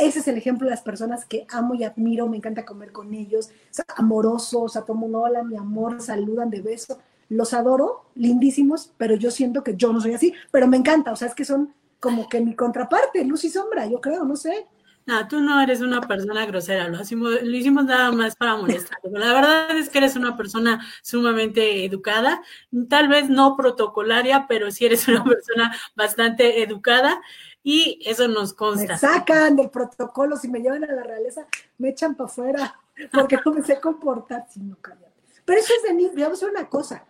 [0.00, 3.12] ese es el ejemplo de las personas que amo y admiro, me encanta comer con
[3.12, 3.50] ellos,
[3.96, 6.98] amorosos, a todo mundo, hola, mi amor, saludan de beso.
[7.28, 11.16] Los adoro, lindísimos, pero yo siento que yo no soy así, pero me encanta, o
[11.16, 14.66] sea, es que son como que mi contraparte, luz y sombra, yo creo, no sé.
[15.06, 18.98] No, tú no eres una persona grosera, lo hicimos, lo hicimos nada más para molestar.
[19.04, 22.42] La verdad es que eres una persona sumamente educada,
[22.88, 27.20] tal vez no protocolaria, pero sí eres una persona bastante educada
[27.62, 28.94] y eso nos consta.
[28.94, 31.46] Me sacan del protocolo, si me llevan a la realeza,
[31.78, 32.80] me echan para afuera,
[33.12, 35.10] porque no me sé comportar, si no cállate.
[35.44, 37.04] Pero eso es de mí, voy a decir una cosa.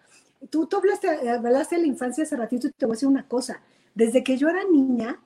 [0.48, 3.28] Tú, tú hablaste, hablaste de la infancia hace ratito y te voy a decir una
[3.28, 3.60] cosa.
[3.94, 5.20] Desde que yo era niña,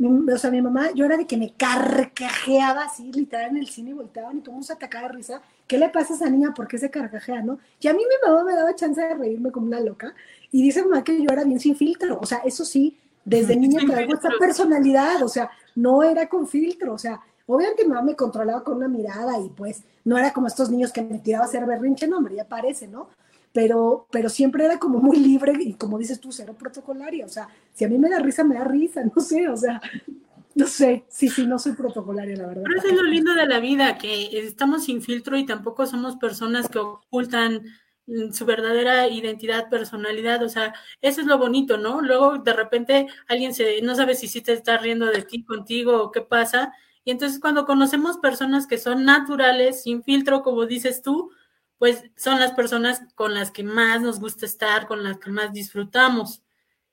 [0.00, 3.92] o sea, mi mamá, yo era de que me carcajeaba así, literal, en el cine
[3.92, 5.42] volteaban y todo mundo se atacaba de risa.
[5.66, 6.54] ¿Qué le pasa a esa niña?
[6.54, 7.58] ¿Por qué se carcajea, no?
[7.80, 10.14] Y a mí mi mamá me daba chance de reírme como una loca.
[10.50, 12.18] Y dice mamá que yo era bien sin filtro.
[12.20, 16.94] O sea, eso sí, desde niña traigo esta personalidad, o sea, no era con filtro,
[16.94, 20.46] o sea, obviamente mi mamá me controlaba con una mirada y pues no era como
[20.46, 23.08] estos niños que me tiraba a hacer berrinche, no, hombre, ya parece, ¿no?
[23.52, 27.48] Pero, pero siempre era como muy libre y como dices tú, cero protocolaria, o sea,
[27.80, 29.80] si a mí me da risa, me da risa, no sé, o sea,
[30.54, 32.62] no sé, sí, sí, no soy protocolaria, la verdad.
[32.64, 36.16] Pero eso es lo lindo de la vida, que estamos sin filtro y tampoco somos
[36.16, 37.62] personas que ocultan
[38.10, 42.00] Mm, su verdadera identidad, personalidad, o sea, eso es lo bonito, ¿no?
[42.00, 46.02] Luego de repente alguien se, no sabe si sí te está riendo de ti, contigo
[46.02, 46.72] o qué pasa,
[47.04, 51.30] y entonces cuando conocemos personas que son naturales, sin filtro, como dices tú,
[51.78, 55.52] pues son las personas con las que más nos gusta estar, con las que más
[55.52, 56.42] disfrutamos.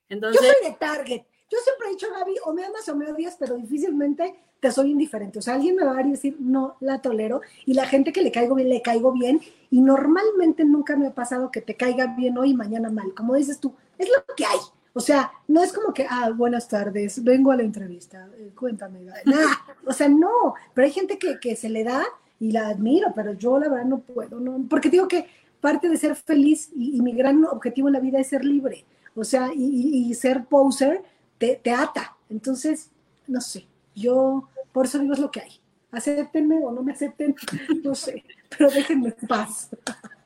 [0.10, 1.22] Entonces, Yo soy de Target.
[1.50, 4.92] Yo siempre he dicho, Gaby, o me amas o me odias, pero difícilmente te soy
[4.92, 5.40] indiferente.
[5.40, 7.42] O sea, alguien me va a decir, no, la tolero.
[7.66, 9.42] Y la gente que le caigo bien, le caigo bien.
[9.72, 13.14] Y normalmente nunca me ha pasado que te caiga bien hoy y mañana mal.
[13.14, 14.60] Como dices tú, es lo que hay.
[14.94, 19.02] O sea, no es como que, ah, buenas tardes, vengo a la entrevista, eh, cuéntame.
[19.26, 19.48] Nada,
[19.86, 20.56] o sea, no.
[20.74, 22.04] Pero hay gente que, que se le da
[22.40, 24.66] y la admiro, pero yo la verdad no puedo, no.
[24.68, 25.28] Porque digo que
[25.62, 28.86] parte de ser feliz y, mi gran objetivo en la vida es ser libre.
[29.18, 31.04] O sea, y, y ser poser
[31.38, 32.16] te, te ata.
[32.30, 32.92] Entonces,
[33.28, 33.68] no sé.
[33.96, 35.60] Yo, por eso digo es lo que hay.
[35.92, 37.36] Acéptenme o no me acepten,
[37.84, 38.24] no sé,
[38.56, 39.70] pero déjenme en paz.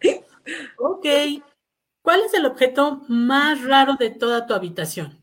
[0.78, 1.06] ok.
[2.04, 5.20] ¿Cuál es el objeto más raro de toda tu habitación?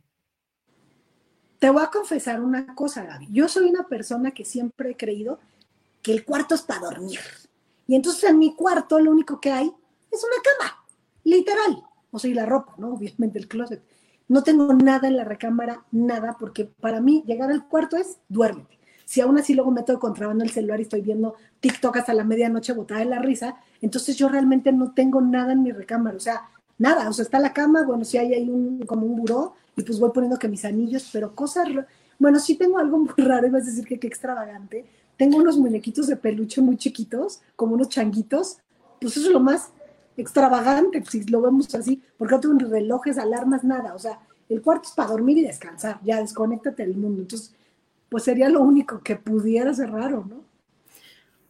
[1.58, 3.28] Te voy a confesar una cosa, Gaby.
[3.32, 5.40] Yo soy una persona que siempre he creído
[6.02, 7.18] que el cuarto es para dormir.
[7.88, 9.72] Y entonces en mi cuarto lo único que hay
[10.10, 10.84] es una cama,
[11.24, 11.82] literal.
[12.10, 12.94] O sea, y la ropa, ¿no?
[12.94, 13.82] Obviamente el closet.
[14.28, 18.78] No tengo nada en la recámara, nada, porque para mí llegar al cuarto es duérmete.
[19.06, 22.74] Si aún así luego meto contrabando el celular y estoy viendo TikTok hasta la medianoche
[22.74, 26.42] botada de la risa, entonces yo realmente no tengo nada en mi recámara, o sea,
[26.76, 29.82] nada, o sea, está la cama, bueno, si hay ahí un, como un buró, y
[29.82, 31.68] pues voy poniendo que mis anillos, pero cosas,
[32.18, 34.84] bueno, sí tengo algo muy raro, ibas a decir que qué extravagante,
[35.16, 38.58] tengo unos muñequitos de peluche muy chiquitos, como unos changuitos,
[39.00, 39.72] pues eso es lo más
[40.18, 43.94] extravagante, si lo vemos así, porque no tengo relojes, alarmas, nada.
[43.94, 47.22] O sea, el cuarto es para dormir y descansar, ya desconéctate del mundo.
[47.22, 47.54] Entonces,
[48.08, 50.44] pues sería lo único que pudiera ser raro, ¿no?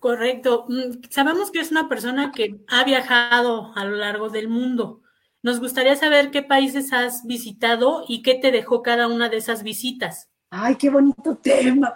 [0.01, 0.67] Correcto.
[0.69, 5.01] Mm, sabemos que es una persona que ha viajado a lo largo del mundo.
[5.43, 9.63] Nos gustaría saber qué países has visitado y qué te dejó cada una de esas
[9.63, 10.29] visitas.
[10.51, 11.95] Ay, qué bonito tema.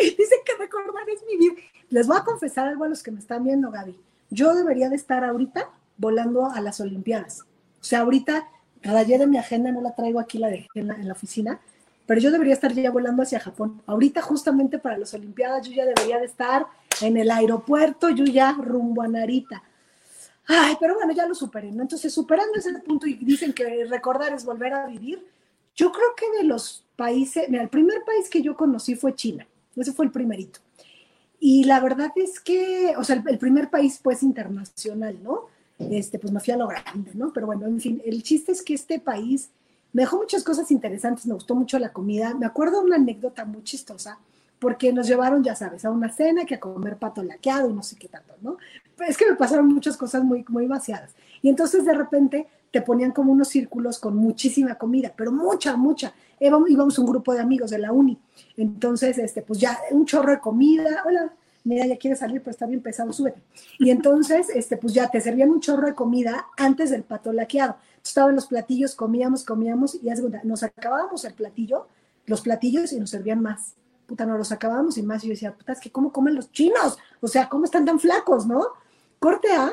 [0.00, 1.56] dice que recordar es vivir.
[1.90, 3.98] Les voy a confesar algo a los que me están viendo, Gaby.
[4.30, 7.42] Yo debería de estar ahorita volando a las Olimpiadas.
[7.80, 8.48] O sea, ahorita
[8.82, 11.60] ayer en mi agenda, no la traigo aquí, la dejé en la, oficina,
[12.06, 13.82] pero yo debería estar ya volando hacia Japón.
[13.86, 16.66] Ahorita justamente para las Olimpiadas yo ya debería de estar
[17.00, 19.62] en el aeropuerto, yo ya rumbo a Narita.
[20.46, 21.82] Ay, pero bueno, ya lo superé, ¿no?
[21.82, 25.26] Entonces, superando ese punto y dicen que recordar es volver a vivir,
[25.74, 29.46] yo creo que de los países, mira, el primer país que yo conocí fue China,
[29.74, 30.60] ese fue el primerito.
[31.40, 35.46] Y la verdad es que, o sea, el, primer país pues internacional, ¿no?
[35.78, 37.32] Este, pues me fui a lo grande, ¿no?
[37.32, 39.50] Pero bueno, en fin, el chiste es que este país
[39.92, 42.34] me dejó muchas cosas interesantes, me gustó mucho la comida.
[42.34, 44.18] Me acuerdo una anécdota muy chistosa,
[44.58, 47.82] porque nos llevaron, ya sabes, a una cena que a comer pato laqueado y no
[47.82, 48.56] sé qué tanto, ¿no?
[49.06, 51.14] Es que me pasaron muchas cosas muy, muy vaciadas.
[51.42, 56.12] Y entonces de repente te ponían como unos círculos con muchísima comida, pero mucha, mucha.
[56.40, 58.18] Íbamos, íbamos un grupo de amigos de la uni.
[58.56, 61.04] Entonces, este, pues ya un chorro de comida.
[61.06, 61.32] Hola,
[61.64, 63.42] mira, ya quiere salir, pero está bien pesado, súbete.
[63.78, 67.76] Y entonces, este, pues ya te servían un chorro de comida antes del pato laqueado.
[68.04, 70.10] Estaban los platillos, comíamos, comíamos, y
[70.44, 71.88] nos acabábamos el platillo,
[72.26, 73.74] los platillos, y nos servían más.
[74.06, 75.24] Puta, nos los acabábamos y más.
[75.24, 76.98] Y yo decía, puta, es que ¿cómo comen los chinos?
[77.20, 78.62] O sea, ¿cómo están tan flacos, no?
[79.18, 79.72] Corte A,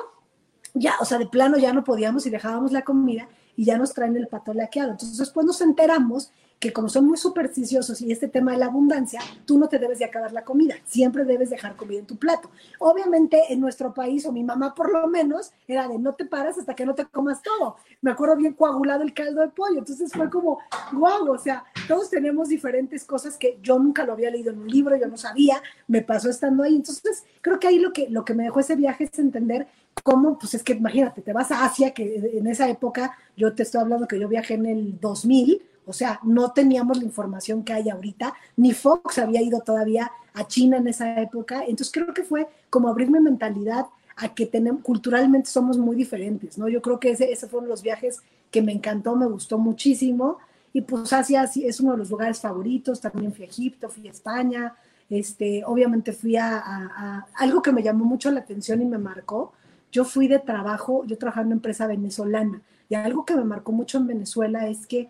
[0.74, 3.28] ya, o sea, de plano ya no podíamos y dejábamos la comida
[3.58, 4.92] y ya nos traen el pato laqueado.
[4.92, 9.20] Entonces después nos enteramos que como son muy supersticiosos y este tema de la abundancia,
[9.46, 12.52] tú no te debes de acabar la comida, siempre debes dejar comida en tu plato.
[12.78, 16.60] Obviamente en nuestro país, o mi mamá por lo menos, era de no te paras
[16.60, 17.78] hasta que no te comas todo.
[18.02, 20.60] Me acuerdo bien coagulado el caldo de pollo, entonces fue como,
[20.92, 24.68] wow, o sea, todos tenemos diferentes cosas que yo nunca lo había leído en un
[24.68, 26.76] libro, yo no sabía, me pasó estando ahí.
[26.76, 29.68] Entonces creo que ahí lo que, lo que me dejó ese viaje es entender
[30.04, 33.64] cómo, pues es que imagínate, te vas a Asia, que en esa época, yo te
[33.64, 37.74] estoy hablando que yo viajé en el 2000, o sea, no teníamos la información que
[37.74, 41.62] hay ahorita, ni Fox había ido todavía a China en esa época.
[41.62, 46.68] Entonces creo que fue como abrirme mentalidad a que tenemos, culturalmente somos muy diferentes, ¿no?
[46.70, 50.38] Yo creo que ese, ese fueron los viajes que me encantó, me gustó muchísimo.
[50.74, 53.02] Y pues Asia es uno de los lugares favoritos.
[53.02, 54.76] También fui a Egipto, fui a España.
[55.10, 59.54] Este, obviamente fui a, a algo que me llamó mucho la atención y me marcó.
[59.92, 62.62] Yo fui de trabajo, yo trabajaba en una empresa venezolana.
[62.88, 65.10] Y algo que me marcó mucho en Venezuela es que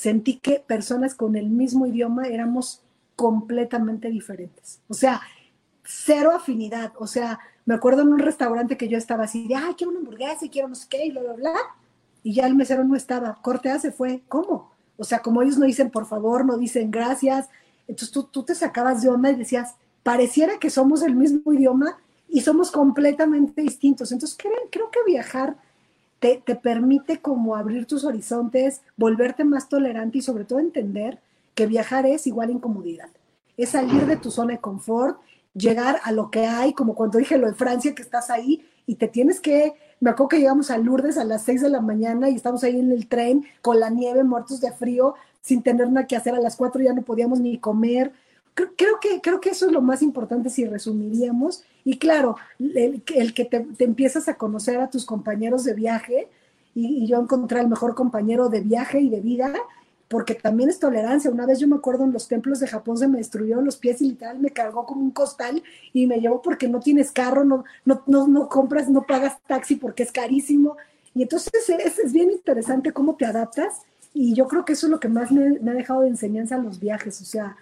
[0.00, 2.80] sentí que personas con el mismo idioma éramos
[3.16, 4.80] completamente diferentes.
[4.88, 5.20] O sea,
[5.84, 6.94] cero afinidad.
[6.98, 10.00] O sea, me acuerdo en un restaurante que yo estaba así de, ay, quiero una
[10.00, 11.54] hamburguesa y quiero no sé qué y bla, bla, bla.
[12.22, 13.42] Y ya el mesero no estaba.
[13.42, 14.22] Cortea se fue.
[14.26, 14.70] ¿Cómo?
[14.96, 17.50] O sea, como ellos no dicen por favor, no dicen gracias.
[17.86, 21.98] Entonces tú, tú te sacabas de onda y decías, pareciera que somos el mismo idioma
[22.26, 24.12] y somos completamente distintos.
[24.12, 25.58] Entonces creo, creo que viajar
[26.20, 31.18] te, permite como abrir tus horizontes, volverte más tolerante y sobre todo entender
[31.54, 33.08] que viajar es igual incomodidad.
[33.56, 35.18] Es salir de tu zona de confort,
[35.54, 38.96] llegar a lo que hay, como cuando dije lo de Francia, que estás ahí y
[38.96, 42.28] te tienes que, me acuerdo que llegamos a Lourdes a las 6 de la mañana
[42.28, 46.06] y estamos ahí en el tren con la nieve, muertos de frío, sin tener nada
[46.06, 48.12] que hacer, a las 4 ya no podíamos ni comer,
[48.54, 51.64] creo, que, creo que eso es lo más importante si resumiríamos.
[51.84, 56.28] Y claro, el, que te, empiezas a conocer a tus compañeros de viaje,
[56.74, 59.52] y, yo encontré al mejor compañero de viaje y de vida,
[60.08, 61.30] porque también es tolerancia.
[61.30, 64.02] Una vez yo me acuerdo en los templos de Japón se me destruyeron los pies
[64.02, 67.64] y literal me cargó como un costal y me llevó porque no tienes carro, no,
[67.84, 70.76] no, no, compras, no pagas taxi porque es carísimo.
[71.14, 73.82] Y entonces es, es, bien interesante cómo te adaptas
[74.12, 76.58] y yo creo que eso es lo que más me, me ha dejado de enseñanza
[76.58, 77.56] los viajes, o sea,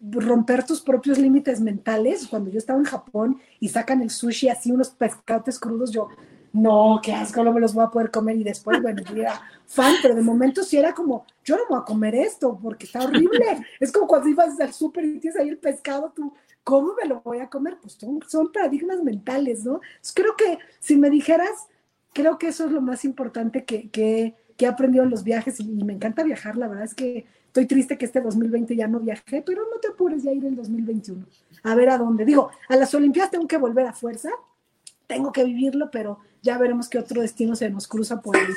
[0.00, 2.26] romper tus propios límites mentales.
[2.26, 6.08] Cuando yo estaba en Japón y sacan el sushi así, unos pescados crudos, yo,
[6.52, 8.36] no, qué asco, no me los voy a poder comer.
[8.36, 11.78] Y después, bueno, yo era fan, pero de momento sí era como, yo no voy
[11.78, 13.64] a comer esto porque está horrible.
[13.80, 16.32] es como cuando ibas al súper y tienes ahí el pescado, tú,
[16.64, 17.78] ¿cómo me lo voy a comer?
[17.80, 19.80] Pues son, son paradigmas mentales, ¿no?
[20.14, 21.68] creo que si me dijeras,
[22.12, 25.60] creo que eso es lo más importante que, que, que he aprendido en los viajes
[25.60, 29.00] y me encanta viajar, la verdad es que Estoy triste que este 2020 ya no
[29.00, 31.26] viajé, pero no te apures ya ir el 2021.
[31.64, 32.24] A ver a dónde.
[32.24, 34.30] Digo, a las Olimpiadas tengo que volver a fuerza,
[35.08, 38.54] tengo que vivirlo, pero ya veremos qué otro destino se nos cruza por ahí.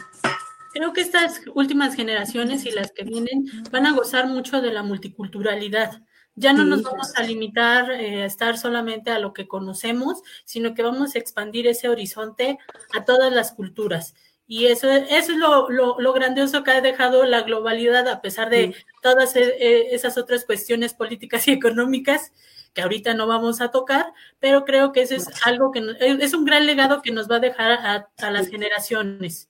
[0.76, 4.84] Creo que estas últimas generaciones y las que vienen van a gozar mucho de la
[4.84, 6.04] multiculturalidad.
[6.36, 10.76] Ya no nos vamos a limitar eh, a estar solamente a lo que conocemos, sino
[10.76, 12.60] que vamos a expandir ese horizonte
[12.96, 14.14] a todas las culturas.
[14.56, 18.76] Y eso, eso es lo, lo, grandioso que ha dejado la globalidad, a pesar de
[19.02, 22.32] todas e, e, esas otras cuestiones políticas y económicas
[22.72, 26.46] que ahorita no vamos a tocar, pero creo que eso es algo que es un
[26.46, 29.50] gran legado que nos va a dejar a, las generaciones.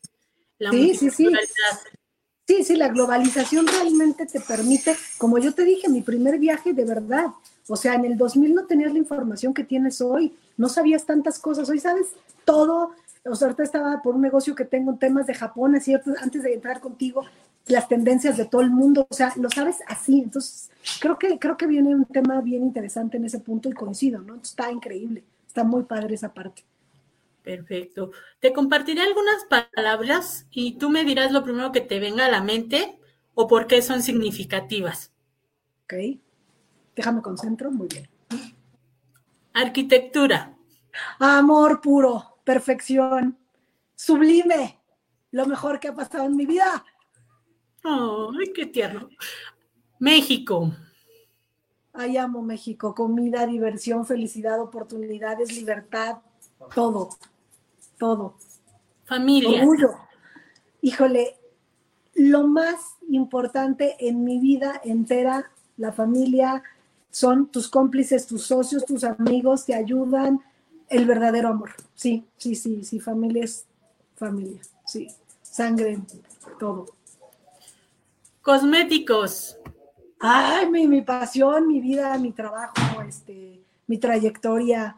[0.58, 1.28] La sí, sí, sí.
[2.48, 6.86] Sí, sí, la globalización realmente te permite, como yo te dije, mi primer viaje de
[6.86, 7.26] verdad.
[7.68, 11.40] O sea, en el 2000 no tenías la información que tienes hoy, no sabías tantas
[11.40, 12.08] cosas, hoy sabes
[12.46, 12.92] todo.
[13.26, 16.44] O sea, ahorita estaba por un negocio que tengo en temas de Japón, así antes
[16.44, 17.24] de entrar contigo,
[17.68, 20.20] las tendencias de todo el mundo, o sea, lo sabes así.
[20.22, 24.22] Entonces, creo que, creo que viene un tema bien interesante en ese punto y coincido,
[24.22, 24.36] ¿no?
[24.36, 26.64] Está increíble, está muy padre esa parte.
[27.44, 28.12] Perfecto.
[28.40, 32.42] Te compartiré algunas palabras y tú me dirás lo primero que te venga a la
[32.42, 32.98] mente
[33.36, 35.12] o por qué son significativas.
[35.84, 36.20] Ok.
[36.96, 37.70] Déjame concentro.
[37.72, 38.10] Muy bien.
[39.54, 40.56] Arquitectura.
[41.20, 43.38] Amor puro, perfección,
[43.96, 44.80] sublime,
[45.32, 46.84] lo mejor que ha pasado en mi vida.
[47.84, 49.10] ¡Ay, qué tierno!
[50.00, 50.74] México.
[51.94, 52.96] Ay, amo México.
[52.96, 56.18] Comida, diversión, felicidad, oportunidades, libertad,
[56.74, 57.10] todo
[58.04, 58.36] todo.
[59.06, 59.62] Familia.
[59.62, 59.92] Orgullo.
[60.82, 61.38] Híjole,
[62.16, 66.64] lo más importante en mi vida entera, la familia,
[67.10, 70.42] son tus cómplices, tus socios, tus amigos, te ayudan,
[70.90, 71.72] el verdadero amor.
[71.96, 73.66] Sí, sí, sí, sí, familia es
[74.16, 75.08] familia, sí,
[75.42, 76.00] sangre,
[76.60, 76.88] todo.
[78.42, 79.58] Cosméticos.
[80.20, 84.96] Ay, mi, mi pasión, mi vida, mi trabajo, este, mi trayectoria,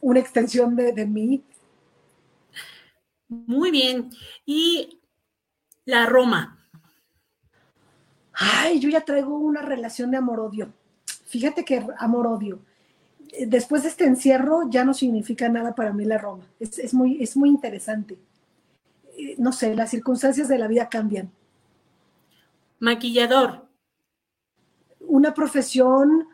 [0.00, 1.44] una extensión de, de mí,
[3.28, 4.10] muy bien.
[4.44, 5.00] Y
[5.84, 6.58] la Roma.
[8.32, 10.72] Ay, yo ya traigo una relación de amor-odio.
[11.26, 12.60] Fíjate que amor-odio.
[13.46, 16.44] Después de este encierro ya no significa nada para mí la Roma.
[16.58, 18.18] Es, muy, es muy interesante.
[19.16, 21.30] Eh, no sé, las circunstancias de la vida cambian.
[22.78, 23.66] Maquillador.
[25.00, 26.28] Una profesión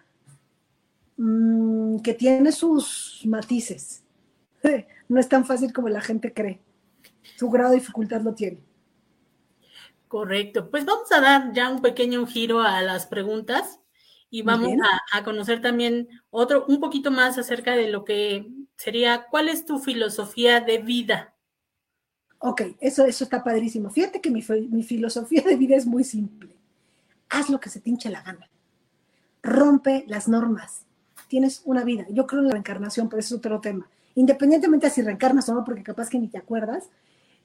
[1.17, 4.03] mm, que tiene sus matices.
[5.09, 6.59] No es tan fácil como la gente cree
[7.37, 8.61] su grado de dificultad lo tiene.
[10.09, 10.71] Correcto.
[10.71, 13.81] Pues vamos a dar ya un pequeño giro a las preguntas
[14.33, 14.73] y vamos
[15.13, 19.79] a, conocer también otro, un poquito más acerca de lo que sería, ¿cuál es tu
[19.79, 21.35] filosofía de vida?
[22.39, 23.91] Ok, eso, eso está padrísimo.
[23.91, 26.57] Fíjate que mi, mi filosofía de vida es muy simple.
[27.29, 28.49] Haz lo que se te hinche la gana.
[29.43, 30.87] Rompe las normas.
[31.29, 32.07] Tienes una vida.
[32.09, 33.87] Yo creo en la reencarnación, pero eso es otro tema.
[34.15, 36.89] Independientemente de si reencarnas o no, porque capaz que ni te acuerdas,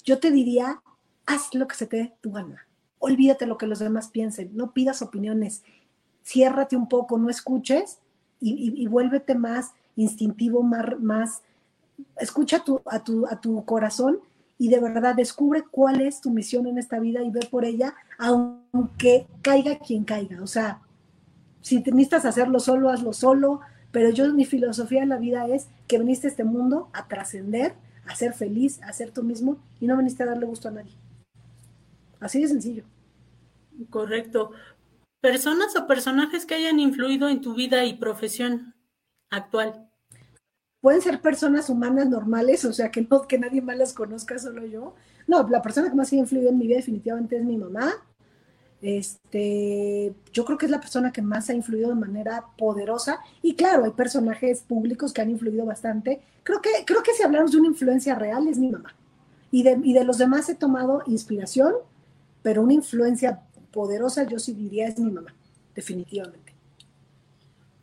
[0.05, 0.81] yo te diría,
[1.25, 2.65] haz lo que se te dé tu gana.
[2.97, 5.63] Olvídate lo que los demás piensen, no pidas opiniones,
[6.27, 7.99] ciérrate un poco, no escuches
[8.39, 11.41] y, vuélvete más instintivo, más, más
[12.19, 14.19] escucha tu, a, tu, a tu corazón
[14.59, 17.95] y de verdad descubre cuál es tu misión en esta vida y ve por ella,
[18.17, 20.41] aunque caiga quien caiga.
[20.43, 20.81] O sea,
[21.61, 23.61] si necesitas hacerlo solo, hazlo solo,
[23.91, 27.73] pero yo mi filosofía en la vida es que viniste a este mundo a trascender
[28.07, 30.93] a ser feliz, a ser tú mismo y no veniste a darle gusto a nadie.
[32.19, 32.83] Así de sencillo.
[33.89, 34.51] Correcto.
[35.21, 38.75] Personas o personajes que hayan influido en tu vida y profesión
[39.29, 39.89] actual.
[40.79, 44.65] Pueden ser personas humanas normales, o sea, que no que nadie más las conozca, solo
[44.65, 44.95] yo.
[45.25, 47.93] No, la persona que más ha influido en mi vida definitivamente es mi mamá,
[48.81, 53.19] este, yo creo que es la persona que más ha influido de manera poderosa.
[53.41, 56.21] Y claro, hay personajes públicos que han influido bastante.
[56.43, 58.95] Creo que, creo que si hablamos de una influencia real es mi mamá.
[59.51, 61.73] Y de, y de los demás he tomado inspiración,
[62.43, 65.33] pero una influencia poderosa yo sí diría es mi mamá,
[65.75, 66.53] definitivamente.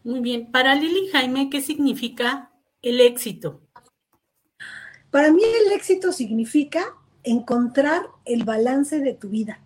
[0.02, 0.50] Muy bien.
[0.50, 2.50] Para Lili Jaime, ¿qué significa
[2.82, 3.60] el éxito?
[5.10, 6.84] Para mí el éxito significa
[7.22, 9.64] encontrar el balance de tu vida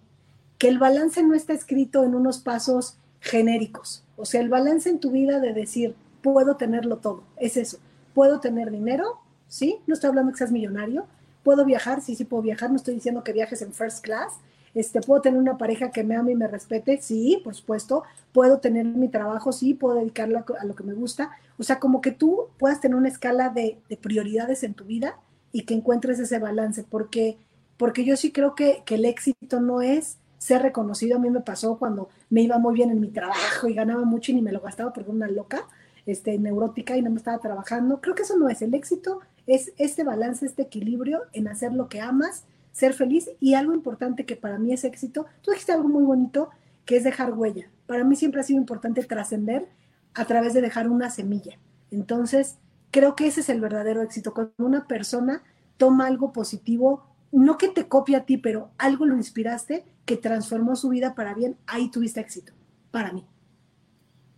[0.58, 4.04] que el balance no está escrito en unos pasos genéricos.
[4.16, 7.78] O sea, el balance en tu vida de decir, puedo tenerlo todo, es eso.
[8.12, 9.78] Puedo tener dinero, ¿sí?
[9.86, 11.06] No estoy hablando que seas millonario.
[11.44, 12.70] Puedo viajar, sí, sí puedo viajar.
[12.70, 14.32] No estoy diciendo que viajes en first class.
[14.78, 18.04] Este, puedo tener una pareja que me ame y me respete, sí, por supuesto.
[18.32, 21.32] Puedo tener mi trabajo, sí, puedo dedicarlo a, lo que me gusta.
[21.58, 25.18] O sea, como que tú puedas tener una escala de, de prioridades en tu vida
[25.50, 27.38] y que encuentres ese balance, porque,
[27.76, 31.16] porque yo sí creo que, que el éxito no es ser reconocido.
[31.16, 34.30] A mí me pasó cuando me iba muy bien en mi trabajo y ganaba mucho
[34.30, 35.66] y ni me lo gastaba porque era una loca,
[36.06, 38.00] este, neurótica y no me estaba trabajando.
[38.00, 41.88] Creo que eso no es el éxito, es este balance, este equilibrio en hacer lo
[41.88, 42.44] que amas,
[42.78, 45.26] ser feliz y algo importante que para mí es éxito.
[45.42, 46.50] Tú dijiste algo muy bonito
[46.84, 47.68] que es dejar huella.
[47.86, 49.68] Para mí siempre ha sido importante trascender
[50.14, 51.58] a través de dejar una semilla.
[51.90, 52.58] Entonces,
[52.92, 54.32] creo que ese es el verdadero éxito.
[54.32, 55.42] Cuando una persona
[55.76, 60.76] toma algo positivo, no que te copie a ti, pero algo lo inspiraste que transformó
[60.76, 62.52] su vida para bien, ahí tuviste éxito,
[62.92, 63.26] para mí.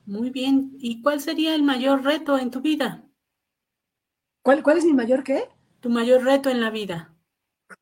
[0.07, 0.77] Muy bien.
[0.79, 3.05] ¿Y cuál sería el mayor reto en tu vida?
[4.43, 5.45] ¿Cuál, cuál es mi mayor qué?
[5.81, 7.15] Tu mayor reto en la vida.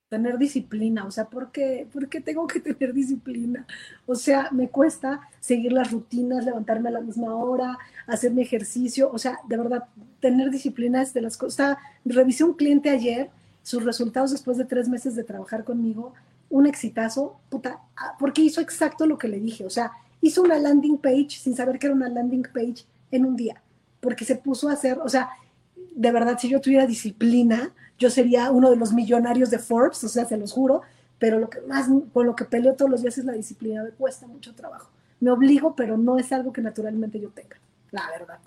[0.08, 3.66] Tener disciplina, o sea, ¿por qué, ¿por qué tengo que tener disciplina?
[4.06, 9.10] O sea, me cuesta seguir las rutinas, levantarme a la misma hora, hacer mi ejercicio,
[9.12, 9.84] o sea, de verdad,
[10.20, 11.76] tener disciplina es de las cosas.
[12.04, 13.30] Revisé un cliente ayer,
[13.62, 16.14] sus resultados después de tres meses de trabajar conmigo,
[16.48, 19.92] un exitazo, puta, ah, porque hizo exacto lo que le dije, o sea,
[20.22, 23.60] hizo una landing page sin saber que era una landing page en un día,
[24.00, 25.28] porque se puso a hacer, o sea,
[25.94, 30.08] de verdad, si yo tuviera disciplina, yo sería uno de los millonarios de Forbes, o
[30.08, 30.82] sea, se los juro,
[31.18, 33.90] pero lo que más, con lo que peleo todos los días es la disciplina, me
[33.90, 34.90] cuesta mucho trabajo.
[35.20, 37.56] Me obligo, pero no es algo que naturalmente yo tenga,
[37.90, 38.38] la verdad.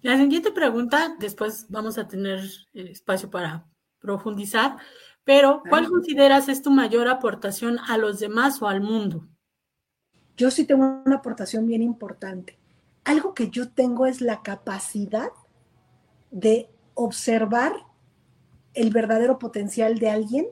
[0.00, 2.40] La siguiente pregunta, después vamos a tener
[2.72, 3.66] espacio para
[3.98, 4.76] profundizar,
[5.24, 9.28] pero ¿cuál consideras es tu mayor aportación a los demás o al mundo?
[10.38, 12.56] Yo sí tengo una aportación bien importante.
[13.04, 15.30] Algo que yo tengo es la capacidad
[16.30, 17.72] de observar
[18.78, 20.46] el verdadero potencial de alguien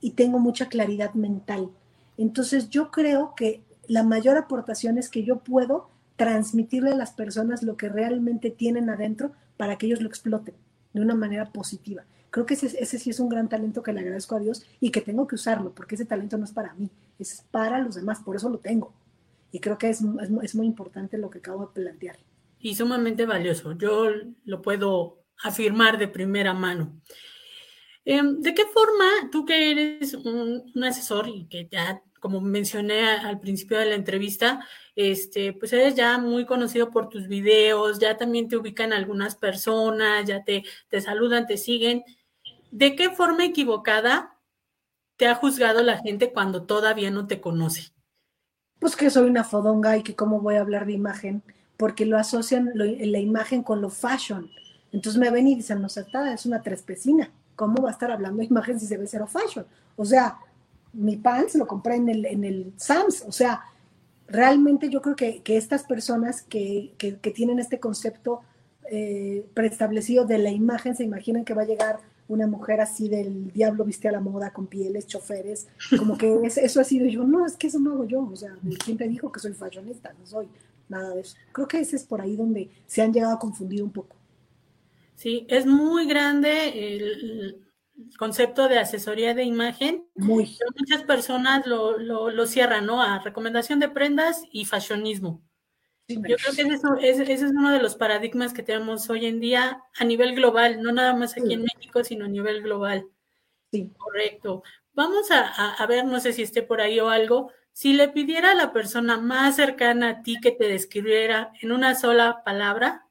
[0.00, 1.70] y tengo mucha claridad mental.
[2.16, 7.62] Entonces yo creo que la mayor aportación es que yo puedo transmitirle a las personas
[7.62, 10.54] lo que realmente tienen adentro para que ellos lo exploten
[10.94, 12.04] de una manera positiva.
[12.30, 15.02] Creo que ese, sí es un gran talento que le agradezco a Dios y que
[15.02, 18.36] tengo que usarlo, porque ese talento no es para mí, es para los demás, por
[18.36, 18.94] eso lo tengo.
[19.52, 20.02] Y creo que es,
[20.42, 22.16] es muy importante lo que acabo de plantear.
[22.58, 23.72] Y sumamente valioso.
[23.72, 24.06] Yo
[24.44, 26.92] lo puedo afirmar de primera mano.
[28.08, 33.40] Em, ¿De qué forma tú que eres un, asesor y que ya, como mencioné al
[33.40, 38.48] principio de la entrevista, este, pues eres ya muy conocido por tus videos, ya también
[38.48, 42.04] te ubican algunas personas, ya te, te saludan, te siguen.
[42.70, 44.38] ¿De qué forma equivocada
[45.16, 47.92] te ha juzgado la gente cuando todavía no te conoce?
[48.78, 51.42] Pues que soy una fodonga y que cómo voy a hablar de imagen,
[51.76, 54.48] porque lo asocian la imagen con lo fashion.
[54.92, 57.32] Entonces me ven y dicen, no, está, es una trespecina.
[57.56, 59.66] ¿Cómo va a estar hablando de imagen si se ve cero fashion?
[59.96, 60.38] O sea,
[60.92, 63.64] mi pants lo compré en el, en el Sams, o sea,
[64.28, 66.94] realmente yo creo que, estas personas que,
[67.34, 68.42] tienen este concepto
[68.90, 71.98] eh, preestablecido de la imagen se imaginan que va a llegar
[72.28, 76.80] una mujer así del diablo viste a la moda con pieles, choferes, como que eso
[76.80, 79.30] ha sido yo, no, es que eso no hago yo, o sea, ¿quién te dijo
[79.30, 80.12] que soy fashionista?
[80.18, 80.48] No soy
[80.88, 81.36] nada de eso.
[81.52, 84.15] Creo que ese es por ahí donde se han llegado a confundir un poco.
[85.16, 87.62] Sí, es muy grande el,
[88.18, 90.06] concepto de asesoría de imagen.
[90.14, 90.56] Muy.
[90.78, 93.02] muchas personas lo, lo, cierran, ¿no?
[93.02, 95.42] A recomendación de prendas y fashionismo.
[96.08, 99.82] Yo creo que eso, ese, es uno de los paradigmas que tenemos hoy en día
[99.98, 103.08] a nivel global, no nada más aquí en México, sino a nivel global.
[103.72, 103.90] Sí.
[103.96, 104.62] Correcto.
[104.92, 108.52] Vamos a, a, ver, no sé si esté por ahí o algo, si le pidiera
[108.52, 113.05] a la persona más cercana a ti que te describiera en una sola palabra,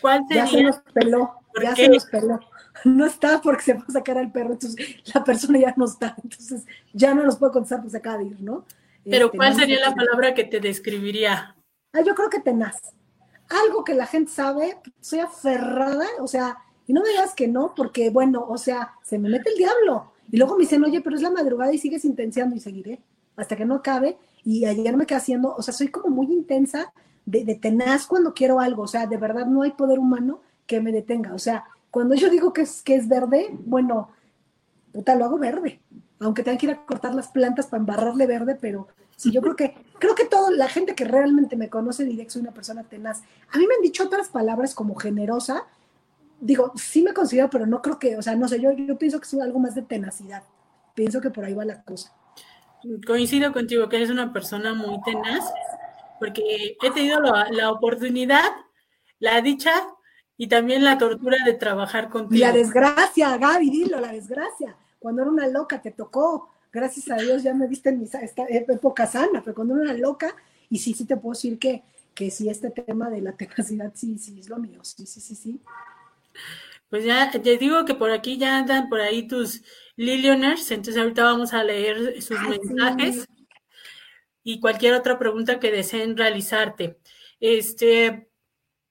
[0.00, 0.44] ¿Cuál sería?
[0.44, 2.40] Ya se nos peló, ya se nos peló.
[2.84, 6.16] No está porque se va a sacar al perro, entonces la persona ya no está,
[6.22, 8.64] entonces ya no nos puedo contestar porque se acaba de ir, ¿no?
[9.04, 11.56] Pero este, ¿cuál sería la palabra que te describiría?
[11.92, 12.80] Ah, yo creo que tenaz.
[13.48, 17.74] Algo que la gente sabe, soy aferrada, o sea, y no me digas que no,
[17.74, 20.12] porque bueno, o sea, se me mete el diablo.
[20.30, 23.00] Y luego me dicen, oye, pero es la madrugada y sigues intenciando y seguiré
[23.36, 24.18] hasta que no acabe.
[24.44, 26.92] Y ayer me quedé haciendo, o sea, soy como muy intensa
[27.30, 30.92] de, tenaz cuando quiero algo, o sea, de verdad no hay poder humano que me
[30.92, 34.10] detenga, o sea, cuando yo digo que es, que es verde, bueno,
[34.92, 35.80] puta, lo hago verde,
[36.20, 39.56] aunque tenga que ir a cortar las plantas para embarrarle verde, pero sí, yo creo
[39.56, 42.84] que, creo que toda la gente que realmente me conoce diría que soy una persona
[42.84, 43.22] tenaz.
[43.52, 45.64] A mí me han dicho otras palabras como generosa,
[46.40, 49.20] digo, sí me considero, pero no creo que, o sea, no sé, yo, yo pienso
[49.20, 50.42] que soy algo más de tenacidad,
[50.94, 52.12] pienso que por ahí va la cosa.
[53.06, 55.44] Coincido contigo que eres una persona muy tenaz
[56.20, 58.44] porque he tenido la, oportunidad,
[59.18, 59.72] la dicha
[60.36, 62.36] y también la tortura de trabajar contigo.
[62.36, 64.76] Y la desgracia, Gaby, dilo, la desgracia.
[64.98, 66.50] Cuando era una loca te tocó.
[66.72, 69.94] Gracias a Dios ya me viste en mi esta época sana, pero cuando era una
[69.94, 70.36] loca,
[70.68, 71.82] y sí, sí te puedo decir que,
[72.14, 75.34] que sí, este tema de la tenacidad, sí, sí, es lo mío, sí, sí, sí,
[75.34, 75.60] sí.
[76.88, 79.62] Pues ya te digo que por aquí ya andan por ahí tus
[79.96, 83.26] Lillioners, entonces ahorita vamos a leer sus mensajes
[84.42, 86.98] y cualquier otra pregunta que deseen realizarte.
[87.40, 88.30] Este,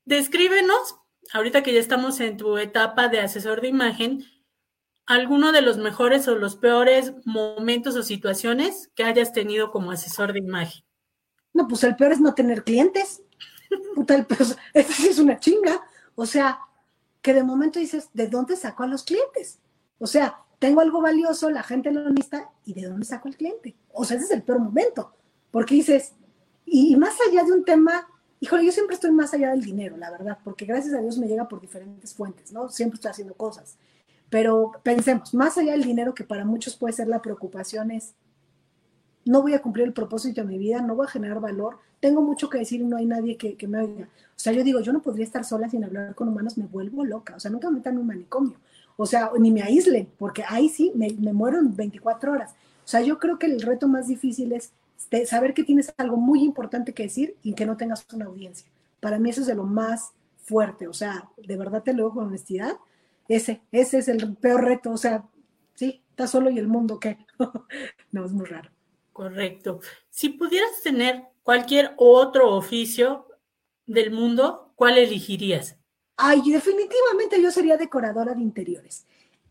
[0.06, 0.96] descríbenos,
[1.34, 4.26] ahorita que ya estamos en tu etapa de asesor de imagen,
[5.06, 10.34] alguno de los mejores o los peores momentos o situaciones que hayas tenido como asesor
[10.34, 10.84] de imagen.
[11.54, 13.24] No, pues el peor es no tener clientes.
[13.96, 15.82] Puta, peor, es una chinga.
[16.16, 16.60] O sea,
[17.22, 19.60] que de momento dices, ¿de dónde saco a los clientes?
[19.98, 23.76] O sea, tengo algo valioso, la gente lo necesita, ¿y de dónde saco al cliente?
[23.92, 25.16] O sea, ese es el peor momento.
[25.52, 26.14] Porque dices,
[26.66, 28.08] y, más allá de un tema,
[28.40, 31.28] híjole, yo siempre estoy más allá del dinero, la verdad, porque gracias a Dios me
[31.28, 32.70] llega por diferentes fuentes, ¿no?
[32.70, 33.78] Siempre estoy haciendo cosas.
[34.30, 38.14] Pero pensemos, más allá del dinero que para muchos puede ser la preocupación es,
[39.26, 42.22] no voy a cumplir el propósito de mi vida, no voy a generar valor, tengo
[42.22, 44.06] mucho que decir y no hay nadie que, me oiga.
[44.06, 47.04] O sea, yo digo, yo no podría estar sola sin hablar con humanos, me vuelvo
[47.04, 47.36] loca.
[47.36, 48.58] O sea, nunca me metan en un manicomio.
[48.96, 52.52] O sea, ni me aíslen, porque ahí sí me, me muero en 24 horas.
[52.86, 54.72] O sea, yo creo que el reto más difícil es
[55.26, 58.70] saber que tienes algo muy importante que decir y que no tengas una audiencia.
[59.00, 60.12] Para mí eso es de lo más
[60.44, 60.88] fuerte.
[60.88, 62.78] O sea, de verdad te lo digo con honestidad.
[63.28, 64.92] Ese, ese es el peor reto.
[64.92, 65.26] O sea,
[65.76, 67.18] sí, estás solo y el mundo, ¿qué?
[68.12, 68.70] no, es muy raro.
[69.14, 69.82] Correcto.
[70.10, 73.28] Si pudieras tener cualquier otro oficio
[73.86, 75.78] del mundo, ¿cuál elegirías?
[76.16, 79.06] Ay, definitivamente yo sería decoradora de interiores.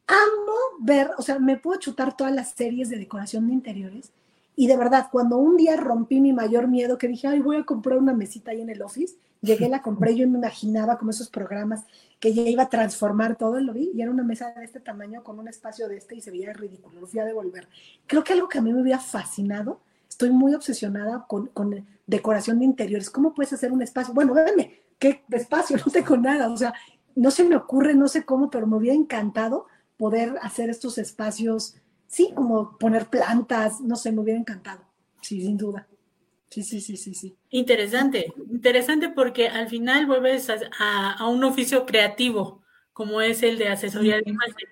[0.07, 4.13] Amo ver, o sea, me puedo chutar todas las series de decoración de interiores.
[4.61, 7.63] Y de verdad, cuando un día rompí mi mayor miedo, que dije, ay, voy a
[7.63, 11.31] comprar una mesita ahí en el office, llegué, la compré, yo me imaginaba como esos
[11.31, 11.85] programas
[12.19, 15.23] que ya iba a transformar todo, lo vi, y era una mesa de este tamaño
[15.23, 17.69] con un espacio de este y se veía ridículo, lo fui a devolver.
[18.09, 19.79] Creo que algo que a mí me hubiera fascinado,
[20.11, 23.11] estoy muy obsesionada con, decoración de interiores.
[23.11, 24.13] ¿Cómo puedes hacer un espacio?
[24.13, 25.77] Bueno, véanme, ¿qué espacio?
[25.87, 26.75] No tengo nada, o sea,
[27.15, 31.77] no se me ocurre, no sé cómo, pero me hubiera encantado poder hacer estos espacios,
[32.09, 34.83] sí, como poner plantas, no sé, me hubiera encantado,
[35.21, 35.87] sí, sin duda.
[36.51, 37.37] Sí, sí, sí, sí, sí.
[37.51, 44.17] Interesante, interesante porque al final vuelves a, un oficio creativo, como es el de asesoría
[44.17, 44.69] de imagen.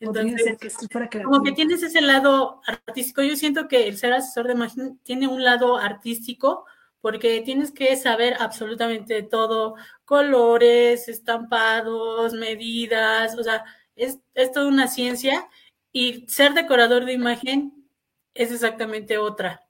[0.00, 0.76] Entonces,
[1.24, 5.26] como que tienes ese lado artístico, yo siento que el ser asesor de imagen tiene
[5.26, 6.66] un lado artístico
[7.00, 13.64] porque tienes que saber absolutamente todo, colores, estampados, medidas, o sea,
[13.94, 15.48] es, es toda una ciencia
[15.96, 17.88] y ser decorador de imagen
[18.34, 19.62] es exactamente otra.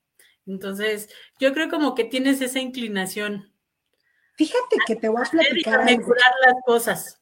[0.44, 1.08] Entonces,
[1.38, 3.52] yo creo como que tienes esa inclinación.
[4.34, 5.86] Fíjate que te voy a platicar.
[5.88, 7.20] las cosas.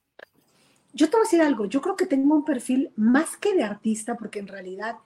[0.95, 3.63] Yo te voy a decir algo, yo creo que tengo un perfil más que de
[3.63, 4.97] artista, porque en realidad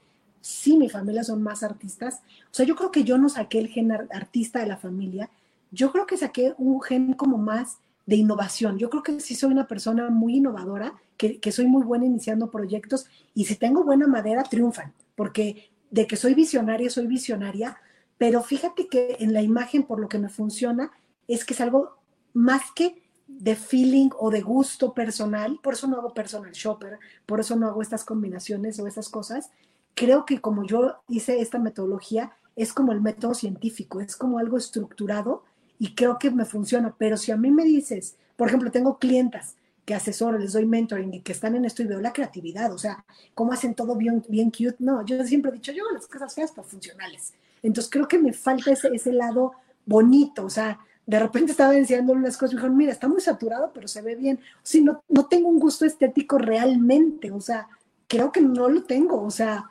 [0.42, 2.22] sí, mi familia son más artistas.
[2.53, 5.28] O sea, yo creo que yo no saqué el gen artista de la familia,
[5.72, 7.78] yo creo que saqué un gen como más
[8.09, 8.79] de innovación.
[8.79, 12.51] Yo creo que sí soy una persona muy innovadora, que, que soy muy buena iniciando
[12.51, 13.05] proyectos
[13.35, 17.77] y si tengo buena madera, triunfan, porque de que soy visionaria, soy visionaria,
[18.17, 20.91] pero fíjate que en la imagen, por lo que me funciona,
[21.27, 21.99] es que es algo
[22.33, 27.41] más que de feeling o de gusto personal, por eso no hago personal shopper, por
[27.41, 29.51] eso no hago estas combinaciones o esas cosas.
[29.93, 34.57] Creo que como yo hice esta metodología, es como el método científico, es como algo
[34.57, 35.45] estructurado
[35.79, 36.95] y creo que me funciona.
[36.99, 41.14] Pero si a mí me dices, por ejemplo, tengo clientas que asesoro, les doy mentoring
[41.14, 43.05] y que están en esto y veo la creatividad, o sea,
[43.35, 44.76] cómo hacen todo bien, bien cute.
[44.81, 47.33] No, yo siempre he dicho, yo las cosas feas, pero funcionales.
[47.62, 49.53] Entonces creo que me falta ese, ese lado
[49.87, 53.22] bonito, o sea, de repente estaba enseñando unas cosas y me dijeron, mira, está muy
[53.22, 54.39] saturado, pero se ve bien.
[54.57, 57.66] O sea, no, no tengo un gusto estético realmente, o sea,
[58.07, 59.64] creo que no lo tengo, o sea,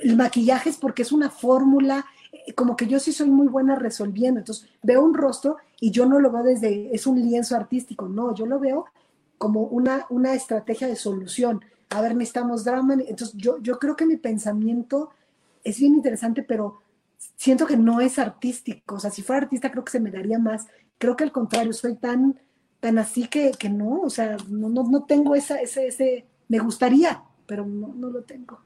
[0.00, 2.04] el maquillaje es porque es una fórmula,
[2.54, 6.20] como que yo sí soy muy buena resolviendo, entonces veo un rostro y yo no
[6.20, 8.86] lo veo desde, es un lienzo artístico, no, yo lo veo
[9.38, 11.64] como una, una estrategia de solución.
[11.90, 15.10] A ver, necesitamos drama, entonces yo, yo creo que mi pensamiento
[15.62, 16.80] es bien interesante, pero
[17.36, 18.96] siento que no es artístico.
[18.96, 20.66] O sea, si fuera artista creo que se me daría más.
[20.98, 22.40] Creo que al contrario, soy tan,
[22.80, 26.58] tan así que, que no, o sea, no, no, no tengo esa, ese, ese, me
[26.58, 28.60] gustaría, pero no, no lo tengo.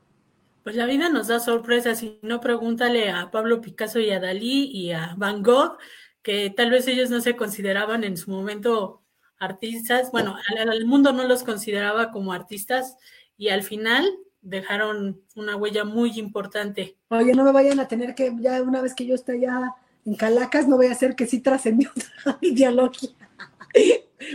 [0.68, 4.64] Pues la vida nos da sorpresas y no pregúntale a Pablo Picasso y a Dalí
[4.70, 5.78] y a Van Gogh,
[6.20, 9.00] que tal vez ellos no se consideraban en su momento
[9.38, 12.98] artistas, bueno, al mundo no los consideraba como artistas
[13.38, 14.06] y al final
[14.42, 16.98] dejaron una huella muy importante.
[17.08, 20.16] Oye, no me vayan a tener que, ya una vez que yo esté ya en
[20.16, 21.90] Calacas, no voy a hacer que sí trascendió
[22.20, 23.16] otra ideología.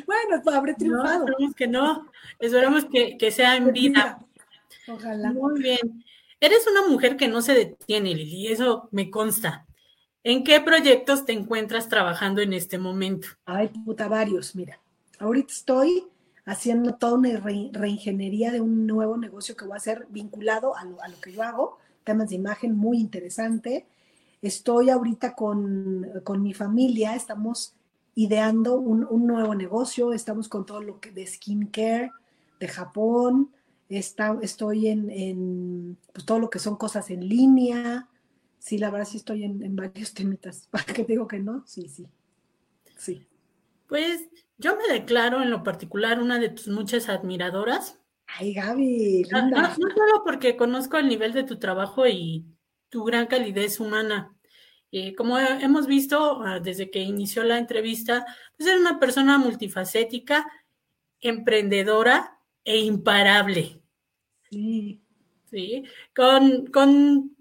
[0.07, 1.27] bueno, pues habré triunfado.
[1.27, 4.17] No, esperemos que no, esperemos que, que sea en vida.
[4.87, 5.31] Ojalá.
[5.31, 6.03] Muy bien.
[6.43, 9.65] Eres una mujer que no se detiene, Lili, eso me consta.
[10.25, 13.29] ¿En qué proyectos te encuentras trabajando en este momento?
[13.45, 14.77] Ay, puta, varios, mira.
[15.19, 16.03] Ahorita estoy
[16.43, 17.41] haciendo toda una
[17.71, 21.77] reingeniería de un nuevo negocio que voy a hacer vinculado a lo, que yo hago,
[22.03, 23.85] temas de imagen muy interesante.
[24.41, 27.73] Estoy ahorita con, mi familia, estamos
[28.15, 32.11] ideando un, nuevo negocio, estamos con todo lo que de skincare
[32.59, 33.49] de Japón,
[33.97, 38.09] está, estoy en, pues, todo lo que son cosas en línea.
[38.59, 40.67] Sí, la verdad sí estoy en, en varios temitas.
[40.71, 41.63] ¿Para qué digo que no?
[41.65, 42.07] Sí, sí.
[42.97, 43.27] Sí.
[43.87, 44.27] Pues
[44.57, 47.99] yo me declaro en lo particular una de tus muchas admiradoras.
[48.25, 49.61] Ay, Gaby, linda.
[49.61, 52.45] No, solo porque conozco el nivel de tu trabajo y
[52.89, 54.35] tu gran calidez humana.
[54.91, 58.25] Eh, como hemos visto ah, desde que inició la entrevista,
[58.55, 60.45] pues eres una persona multifacética,
[61.19, 63.82] emprendedora e imparable.
[64.53, 65.83] Sí.
[66.15, 67.35] Con, con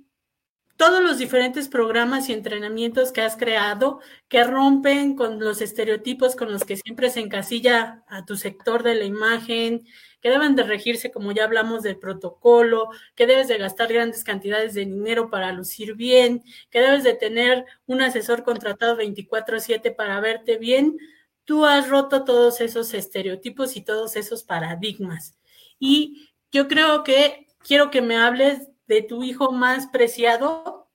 [0.77, 6.51] todos los diferentes programas y entrenamientos que has creado que rompen con los estereotipos con
[6.51, 9.87] los que siempre se encasilla a tu sector de la imagen,
[10.21, 14.75] que deben de regirse, como ya hablamos del protocolo, que debes de gastar grandes cantidades
[14.75, 20.59] de dinero para lucir bien, que debes de tener un asesor contratado 24/7 para verte
[20.59, 20.99] bien,
[21.45, 25.39] tú has roto todos esos estereotipos y todos esos paradigmas.
[25.79, 30.87] Y yo creo que quiero que me hables de tu hijo más preciado.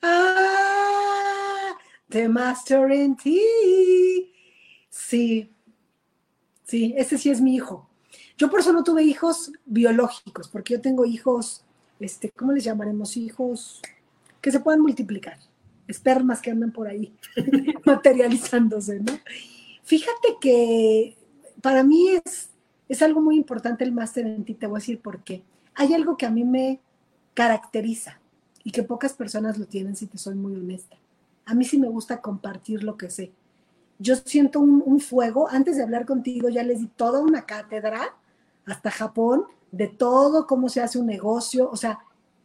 [0.00, 1.76] Ah,
[2.08, 3.30] The Master in T.
[4.88, 5.52] Sí,
[6.64, 7.88] sí, ese sí es mi hijo.
[8.38, 11.64] Yo por eso no tuve hijos biológicos, porque yo tengo hijos,
[12.00, 13.16] este, ¿cómo les llamaremos?
[13.16, 13.82] Hijos
[14.40, 15.38] que se puedan multiplicar,
[15.86, 17.14] espermas que andan por ahí
[17.84, 19.12] materializándose, ¿no?
[19.84, 21.16] Fíjate que
[21.60, 22.51] para mí es
[22.92, 25.42] es algo muy importante el máster en ti, te voy a decir por qué.
[25.74, 26.78] Hay algo que a mí me
[27.32, 28.20] caracteriza
[28.64, 30.98] y que pocas personas lo tienen, si te soy muy honesta.
[31.46, 33.32] A mí sí me gusta compartir lo que sé.
[33.98, 38.14] Yo siento un, fuego, antes de hablar contigo ya les di toda una cátedra
[38.66, 41.70] hasta Japón de todo cómo se hace un negocio.
[41.70, 42.00] O sea,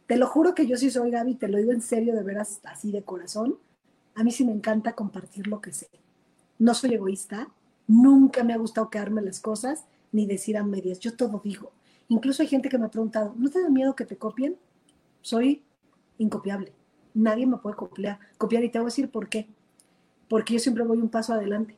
[0.06, 2.60] te lo juro que yo sí soy Gaby, te lo digo en serio, de veras,
[2.64, 3.58] así de corazón.
[4.14, 5.90] A mí sí me encanta compartir lo que sé.
[6.58, 7.50] No soy egoísta,
[7.86, 10.98] nunca me ha gustado quedarme las cosas ni decir a medias.
[11.00, 11.72] Yo todo digo.
[12.08, 14.56] Incluso hay gente que me ha preguntado, ¿no te da miedo que te copien?
[15.20, 15.62] Soy
[16.16, 16.72] incopiable.
[17.14, 19.48] Nadie me puede copiar, copiar y te voy a decir por qué.
[20.28, 21.76] Porque yo siempre voy un paso adelante.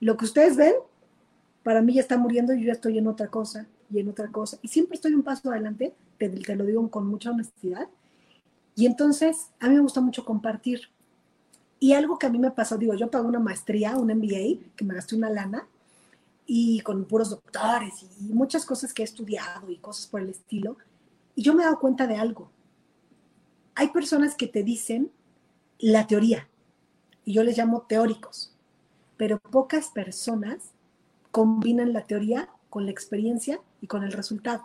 [0.00, 0.74] Lo que ustedes ven,
[1.62, 4.28] para mí ya está muriendo y yo ya estoy en otra cosa y en otra
[4.28, 4.58] cosa.
[4.62, 7.88] Y siempre estoy un paso adelante, te, te lo digo con mucha honestidad.
[8.74, 10.88] Y entonces, a mí me gusta mucho compartir.
[11.78, 14.84] Y algo que a mí me pasó, digo, yo pago una maestría, un MBA, que
[14.84, 15.66] me gasté una lana,
[16.52, 20.78] y con puros doctores y muchas cosas que he estudiado y cosas por el estilo.
[21.36, 22.50] Y yo me he dado cuenta de algo.
[23.76, 25.12] Hay personas que te dicen
[25.78, 26.48] la teoría,
[27.24, 28.52] y yo les llamo teóricos,
[29.16, 30.72] pero pocas personas
[31.30, 34.64] combinan la teoría con la experiencia y con el resultado.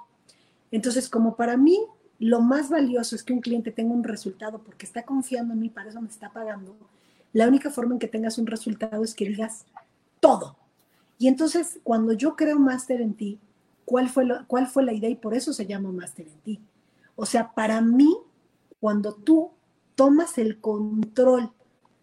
[0.71, 1.77] Entonces, como para mí
[2.17, 5.69] lo más valioso es que un cliente tenga un resultado porque está confiando en mí,
[5.69, 6.75] para eso me está pagando,
[7.31, 9.67] la única forma en que tengas un resultado es que digas
[10.19, 10.57] todo,
[11.17, 13.39] y entonces, cuando yo creo Master en ti,
[13.85, 15.09] ¿cuál fue, ¿cuál fue la idea?
[15.09, 16.61] Y por eso se llama Master en ti.
[17.15, 18.17] O sea, para mí,
[18.79, 19.51] cuando tú
[19.95, 21.51] tomas el control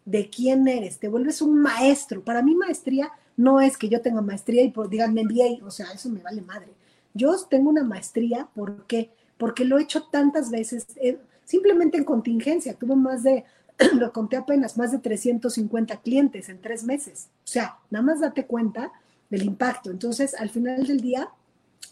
[0.04, 2.24] de quién eres, te vuelves un maestro.
[2.24, 5.92] Para mí, maestría no es que yo tenga maestría y por, digan MBA, o sea,
[5.92, 6.68] eso me vale madre.
[7.14, 9.10] Yo tengo una maestría, ¿por qué?
[9.36, 12.74] Porque lo he hecho tantas veces, eh, simplemente en contingencia.
[12.74, 13.44] Tuve más de,
[13.94, 17.28] lo conté apenas, más de 350 clientes en tres meses.
[17.44, 18.90] O sea, nada más date cuenta
[19.32, 19.90] del impacto.
[19.90, 21.30] Entonces, al final del día,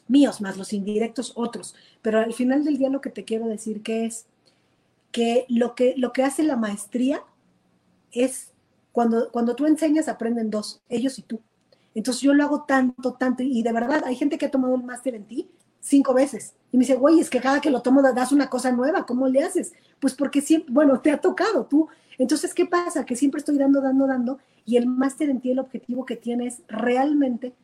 [0.08, 3.82] míos más los indirectos otros, pero al final del día lo que te quiero decir
[3.82, 4.26] que es
[5.10, 7.24] que lo que, lo que hace la maestría
[8.12, 8.52] es
[8.92, 11.40] cuando, cuando tú enseñas aprenden dos, ellos y tú.
[11.94, 14.84] Entonces yo lo hago tanto, tanto, y de verdad hay gente que ha tomado el
[14.84, 16.52] máster en ti cinco veces.
[16.70, 19.28] Y me dice, güey, es que cada que lo tomo das una cosa nueva, ¿cómo
[19.28, 19.72] le haces?
[19.98, 21.88] Pues porque siempre, bueno, te ha tocado tú.
[22.18, 23.06] Entonces, ¿qué pasa?
[23.06, 24.38] Que siempre estoy dando, dando, dando,
[24.70, 27.54] y el máster en ti el objetivo que tiene es realmente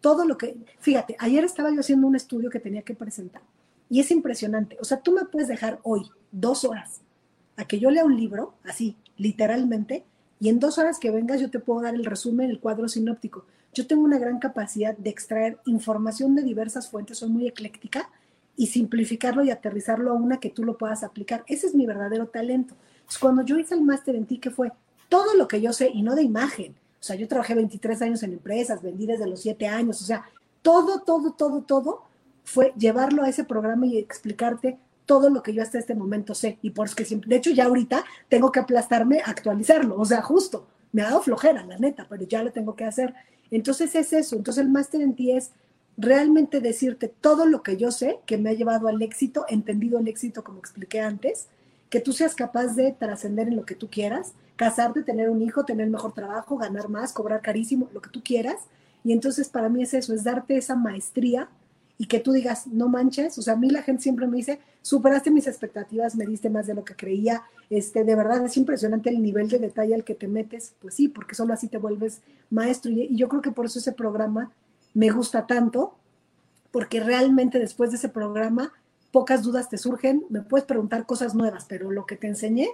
[0.00, 3.42] todo lo que, fíjate, ayer estaba yo haciendo un estudio que tenía que presentar,
[3.88, 4.76] y es impresionante.
[4.80, 6.02] O sea, tú me puedes dejar hoy
[6.32, 7.00] dos horas
[7.56, 10.04] a que yo lea un libro, así, literalmente,
[10.40, 13.46] y en dos horas que vengas yo te puedo dar el resumen, el cuadro sinóptico
[13.76, 18.08] yo tengo una gran capacidad de extraer información de diversas fuentes, soy muy ecléctica,
[18.56, 21.44] y simplificarlo y aterrizarlo a una que tú lo puedas aplicar.
[21.46, 22.74] Ese es mi verdadero talento.
[23.20, 24.72] cuando yo hice el máster en ti, que fue
[25.08, 28.22] todo lo que yo sé, y no de imagen, o sea, yo trabajé 23 años
[28.22, 30.24] en empresas, vendí desde los 7 años, o sea,
[30.62, 32.02] todo, todo, todo, todo
[32.44, 36.58] fue llevarlo a ese programa y explicarte todo lo que yo hasta este momento sé.
[36.62, 40.04] Y por eso que siempre, de hecho, ya ahorita tengo que aplastarme a actualizarlo, o
[40.04, 43.14] sea, justo, me ha dado flojera, la neta, pero ya lo tengo que hacer.
[43.50, 45.52] Entonces es eso, entonces el máster en ti es
[45.96, 50.08] realmente decirte todo lo que yo sé que me ha llevado al éxito, entendido el
[50.08, 51.46] éxito como expliqué antes,
[51.90, 55.64] que tú seas capaz de trascender en lo que tú quieras, casarte, tener un hijo,
[55.64, 58.56] tener mejor trabajo, ganar más, cobrar carísimo, lo que tú quieras.
[59.04, 61.48] Y entonces para mí es eso, es darte esa maestría
[61.98, 64.60] y que tú digas, no manches, o sea, a mí la gente siempre me dice,
[64.82, 69.08] superaste mis expectativas, me diste más de lo que creía, este, de verdad es impresionante
[69.10, 72.20] el nivel de detalle al que te metes, pues sí, porque solo así te vuelves
[72.50, 72.90] maestro.
[72.90, 74.52] Y, yo creo que por eso ese programa
[74.92, 75.94] me gusta tanto,
[76.70, 78.72] porque realmente después de ese programa
[79.10, 82.68] pocas dudas te surgen, me puedes preguntar cosas nuevas, pero lo que te enseñé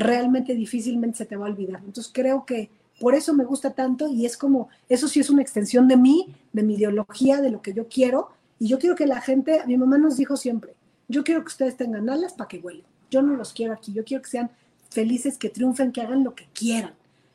[0.00, 1.80] realmente difícilmente se te va a olvidar.
[1.84, 2.70] Entonces creo que
[3.00, 6.34] por eso me gusta tanto y es como, eso sí es una extensión de mí,
[6.52, 9.78] de mi ideología, de lo que yo quiero Y yo quiero que la gente, mi
[9.78, 10.74] mamá nos dijo siempre,
[11.08, 12.84] yo quiero que ustedes tengan alas para que vuelen.
[13.10, 14.50] Yo no los quiero aquí, yo quiero que sean
[14.90, 16.92] felices, que triunfen, que hagan lo que quieran.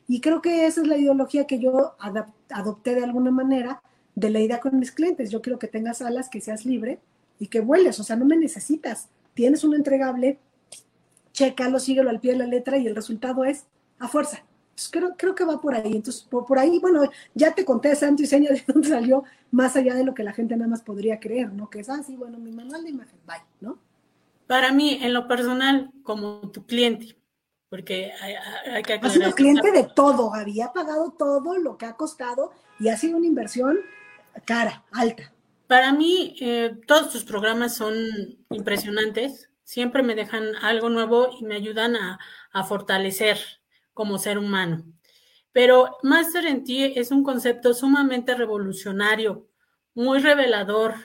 [0.07, 1.95] Y creo que esa es la ideología que yo
[2.49, 3.81] adopté de alguna manera
[4.13, 5.31] de la idea con mis clientes.
[5.31, 6.99] Yo quiero que tengas alas, que seas libre
[7.39, 7.99] y que vueles.
[7.99, 9.07] O sea, no me necesitas.
[9.33, 10.37] Tienes un entregable,
[11.35, 13.67] chécalo, síguelo al pie de la letra y el resultado es
[13.99, 14.43] a fuerza.
[14.89, 15.95] creo, creo que va por ahí.
[15.95, 19.93] Entonces, por, ahí, bueno, ya te conté santo y seña de dónde salió, más allá
[19.93, 21.69] de lo que la gente nada más podría creer, ¿no?
[21.69, 23.77] Que es así, ah, bueno, mi manual de imagen, bye, ¿no?
[24.47, 27.17] Para mí, en lo personal, como tu cliente,
[27.69, 29.05] porque hay, que aclarar.
[29.05, 33.17] Ha sido cliente de todo, había pagado todo lo que ha costado y ha sido
[33.17, 33.79] una inversión
[34.45, 35.33] cara, alta.
[35.67, 37.95] Para mí, eh, todos tus programas son
[38.51, 42.19] impresionantes, siempre me dejan algo nuevo y me ayudan a,
[42.51, 43.37] a fortalecer
[43.93, 44.85] como ser humano.
[45.51, 49.49] Pero Master en ti es un concepto sumamente revolucionario,
[49.93, 50.95] muy revelador,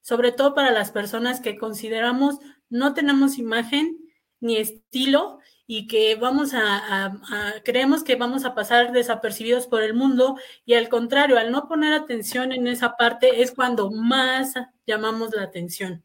[0.00, 2.38] sobre todo para las personas que consideramos
[2.68, 3.98] no tenemos imagen
[4.40, 10.38] ni estilo y que vamos a, creemos que vamos a pasar desapercibidos por el mundo
[10.64, 14.54] y al contrario, al no poner atención en esa parte es cuando más
[14.86, 16.04] llamamos la atención.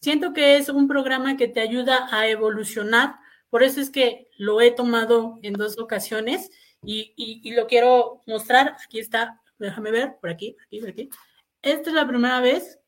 [0.00, 3.16] Siento que es un programa que te ayuda a evolucionar,
[3.50, 6.50] por eso es que lo he tomado en dos ocasiones
[6.82, 8.76] y, y, lo quiero mostrar.
[8.84, 11.08] Aquí está, déjame ver, por aquí, aquí, por aquí.
[11.62, 12.78] Esta es la primera vez,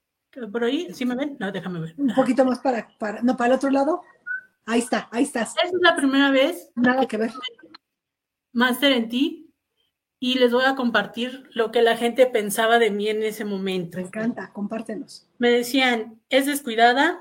[0.52, 1.36] por ahí, ¿sí me ven?
[1.40, 1.94] No, déjame ver.
[1.96, 4.02] Un poquito más para, para, no, para el otro lado.
[4.66, 5.48] Ahí está, ahí estás.
[5.48, 6.70] Esta es la primera vez.
[6.76, 7.32] Nada que ver.
[8.52, 9.49] Master en ti.
[10.22, 13.96] Y les voy a compartir lo que la gente pensaba de mí en ese momento.
[13.96, 15.26] Me encanta, compártenos.
[15.38, 17.18] Me decían, es descuidada,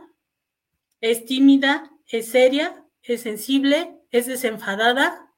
[1.00, 5.34] es tímida, es seria, es sensible, es desenfadada,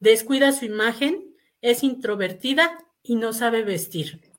[0.00, 4.32] descuida su imagen, es introvertida y no sabe vestir.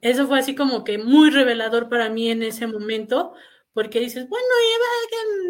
[0.00, 3.34] Eso fue así como que muy revelador para mí en ese momento,
[3.72, 4.46] porque dices, bueno,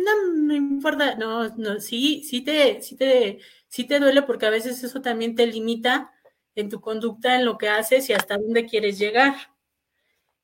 [0.04, 3.40] no me importa, no, no, sí, sí te, sí te,
[3.72, 6.12] sí te duele porque a veces eso también te limita
[6.54, 9.34] en tu conducta, en lo que haces y hasta dónde quieres llegar.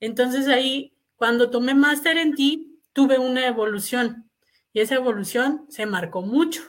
[0.01, 4.31] Entonces ahí, cuando tomé máster en ti, tuve una evolución
[4.72, 6.62] y esa evolución se marcó mucho.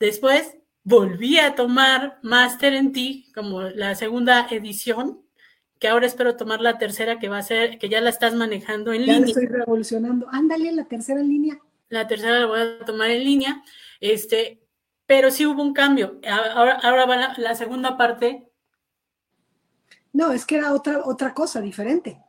[0.00, 5.20] Después volví a tomar máster en ti como la segunda edición
[5.78, 8.94] que ahora espero tomar la tercera que va a ser, que ya la estás manejando
[8.94, 9.26] en línea.
[9.26, 10.26] estoy revolucionando.
[10.32, 11.60] Ándale, la tercera en línea.
[11.90, 13.62] La tercera la voy a tomar en línea.
[14.00, 14.66] Este,
[15.08, 16.20] pero sí hubo un cambio.
[16.54, 18.46] Ahora, ahora va la, segunda parte.
[20.12, 22.22] No, es que era otra, otra cosa diferente.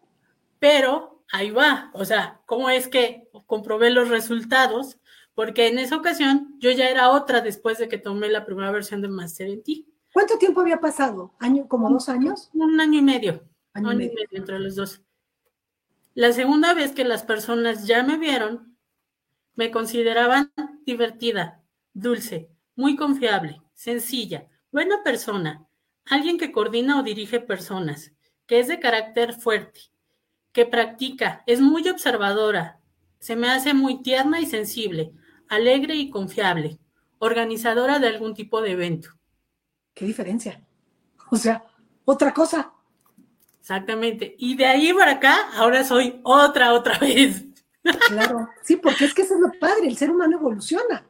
[0.60, 1.92] Pero ahí va.
[1.94, 4.98] O sea, ¿cómo es que comprobé los resultados?
[5.36, 9.02] Porque en esa ocasión yo ya era otra después de que tomé la primera versión
[9.02, 9.86] de Master en Ti.
[10.14, 11.36] ¿Cuánto tiempo había pasado?
[11.40, 12.50] ¿Año, ¿Como dos años?
[12.54, 13.44] Un año y medio.
[13.74, 15.02] Año, y medio entre los dos.
[16.14, 18.78] La segunda vez que las personas ya me vieron,
[19.56, 20.54] me consideraban
[20.86, 21.62] divertida,
[21.94, 22.50] dulce,
[22.80, 25.68] muy confiable, sencilla, buena persona,
[26.06, 28.14] alguien que coordina o dirige personas,
[28.46, 29.82] que es de carácter fuerte,
[30.54, 32.80] que practica, es muy observadora,
[33.20, 35.12] se me hace muy tierna y sensible,
[35.50, 36.80] alegre y confiable,
[37.18, 39.10] organizadora de algún tipo de evento.
[39.94, 40.66] ¿Qué diferencia?
[41.32, 41.66] O sea,
[42.06, 42.72] otra cosa.
[43.60, 44.36] Exactamente.
[44.38, 47.44] Y de ahí para acá, ahora soy otra, otra vez.
[48.08, 51.09] Claro, sí, porque es que eso es lo padre, el ser humano evoluciona.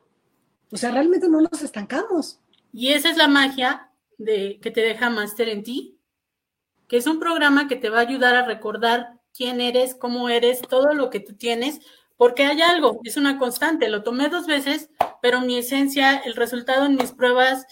[0.72, 2.40] O sea, realmente no nos estancamos.
[2.72, 6.00] Y esa es la magia de que te deja Master en ti,
[6.88, 10.62] que es un programa que te va a ayudar a recordar quién eres, cómo eres,
[10.62, 11.80] todo lo que tú tienes,
[12.18, 13.90] porque hay algo, es una constante.
[13.90, 14.90] Lo tomé dos veces,
[15.22, 17.66] pero mi esencia, el resultado en mis pruebas,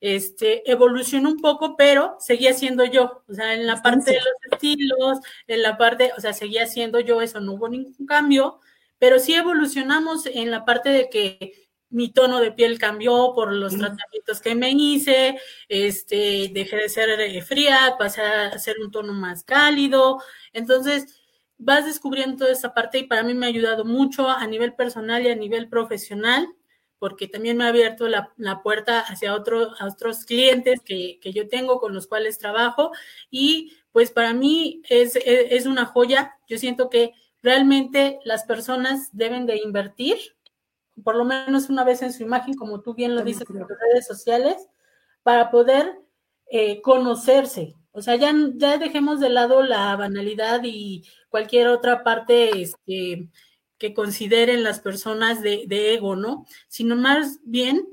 [0.00, 4.52] este, evolucionó un poco, pero seguía siendo yo, o sea, en la parte de los
[4.52, 8.60] estilos, en la parte, o sea, seguía siendo yo, eso no hubo ningún cambio,
[8.98, 13.76] pero sí evolucionamos en la parte de que mi tono de piel cambió por los
[13.76, 19.12] tratamientos que me hice, este, dejé de ser eh, fría, pasé a ser un tono
[19.12, 20.20] más cálido,
[20.52, 21.20] entonces
[21.56, 25.24] vas descubriendo toda esa parte y para mí me ha ayudado mucho a nivel personal
[25.24, 26.48] y a nivel profesional
[27.04, 31.78] porque también me ha abierto la, puerta hacia otro, a otros clientes que, yo tengo
[31.78, 32.92] con los cuales trabajo.
[33.30, 36.38] Y pues para mí es, es, una joya.
[36.48, 37.12] Yo siento que
[37.42, 40.16] realmente las personas deben de invertir
[41.02, 43.68] por lo menos una vez en su imagen, como tú bien lo dices en las
[43.68, 44.68] redes sociales,
[45.22, 45.98] para poder
[46.46, 47.74] eh, conocerse.
[47.92, 53.28] O sea, ya, ya dejemos de lado la banalidad y cualquier otra parte este,
[53.78, 56.46] que consideren las personas de, ego, ¿no?
[56.68, 57.86] Sino más bien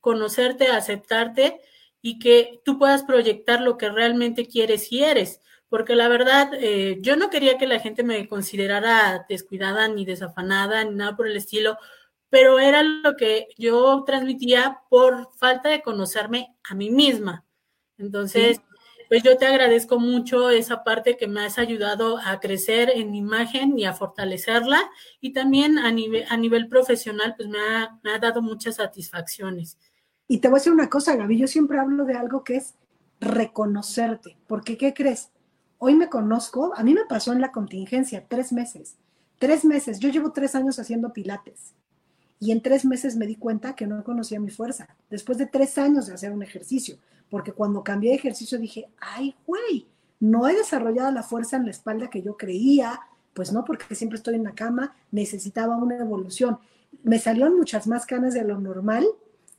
[0.00, 1.60] conocerte, aceptarte
[2.00, 5.40] y que tú puedas proyectar lo que realmente quieres y eres.
[5.68, 10.84] porque la verdad, eh, yo no quería que la gente me considerara descuidada ni desafanada
[10.84, 11.78] ni nada por el estilo,
[12.34, 17.44] pero era lo que yo transmitía por falta de conocerme a mí misma.
[17.96, 18.60] Entonces,
[19.08, 23.18] pues yo te agradezco mucho esa parte que me has ayudado a crecer en mi
[23.18, 24.82] imagen y a fortalecerla
[25.20, 29.78] y también a nivel, a nivel profesional, pues me ha, me ha dado muchas satisfacciones.
[30.26, 32.74] Y te voy a decir una cosa, Gaby, yo siempre hablo de algo que es
[33.20, 35.30] reconocerte, porque ¿qué crees?
[35.78, 38.96] Hoy me conozco, a mí me pasó en la contingencia, tres meses,
[39.38, 41.76] tres meses, yo llevo tres años haciendo pilates
[42.40, 45.78] y en tres meses me di cuenta que no conocía mi fuerza, después de tres
[45.78, 46.98] años de hacer un ejercicio,
[47.30, 49.86] porque cuando cambié de ejercicio dije, ay, güey,
[50.20, 53.00] no he desarrollado la fuerza en la espalda que yo creía,
[53.34, 56.58] pues no, porque siempre estoy en la cama, necesitaba una evolución.
[57.02, 59.04] Me salieron muchas más canas de lo normal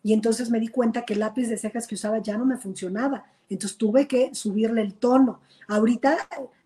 [0.02, 2.58] y entonces me di cuenta que el lápiz de cejas que usaba ya no me
[2.58, 3.26] funcionaba.
[3.50, 5.42] Entonces tuve que subirle el tono.
[5.68, 6.18] Ahorita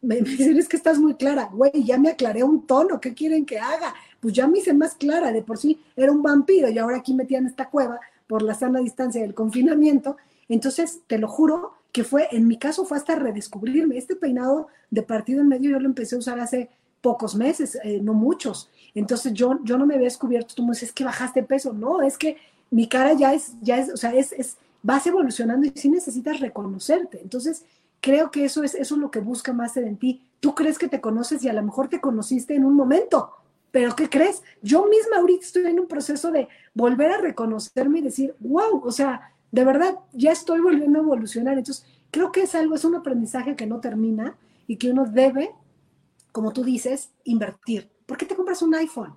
[0.02, 1.50] me, dicen, es que estás muy clara.
[1.52, 3.00] Güey, ya me aclaré un tono.
[3.00, 3.94] ¿Qué quieren que haga?
[4.20, 5.32] Pues ya me hice más clara.
[5.32, 8.54] De por sí era un vampiro y ahora aquí metía en esta cueva por la
[8.54, 10.18] sana distancia del confinamiento.
[10.48, 13.98] Entonces, te lo juro que fue, en mi caso fue hasta redescubrirme.
[13.98, 16.70] Este peinado de partido en medio yo lo empecé a usar hace
[17.02, 18.70] pocos meses, eh, no muchos.
[18.94, 21.74] Entonces yo, yo no me había descubierto, tú me dices, es que bajaste peso.
[21.74, 22.38] No, es que
[22.72, 26.40] mi cara ya es, ya es, o sea, es, es, vas evolucionando y sí necesitas
[26.40, 27.20] reconocerte.
[27.22, 27.66] Entonces,
[28.02, 30.22] creo que eso es, eso es lo que busca más en ti.
[30.40, 33.32] Tú crees que te conoces y a lo mejor te conociste en un momento,
[33.72, 34.42] pero ¿qué crees?
[34.62, 38.92] Yo misma ahorita estoy en un proceso de volver a reconocerme y decir, wow, o
[38.92, 41.58] sea, de verdad, ya estoy volviendo a evolucionar.
[41.58, 45.52] Entonces, creo que es algo, es un aprendizaje que no termina y que uno debe,
[46.32, 47.90] como tú dices, invertir.
[48.06, 49.14] ¿Por qué te compras un iPhone?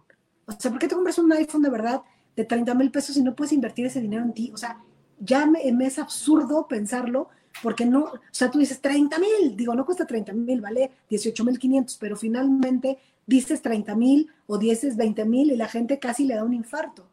[0.47, 2.03] O sea, ¿por qué te compras un iPhone de verdad
[2.37, 4.51] de 30 mil pesos y no puedes invertir ese dinero en ti.
[4.55, 4.79] O sea,
[5.19, 7.29] ya me, es absurdo pensarlo
[7.63, 11.45] porque no, o sea, tú dices 30 mil, digo, no cuesta 30 mil, vale 18
[11.45, 16.25] mil 500, pero finalmente dices 30 mil o dices 20 mil y la gente casi
[16.25, 17.07] le da un infarto.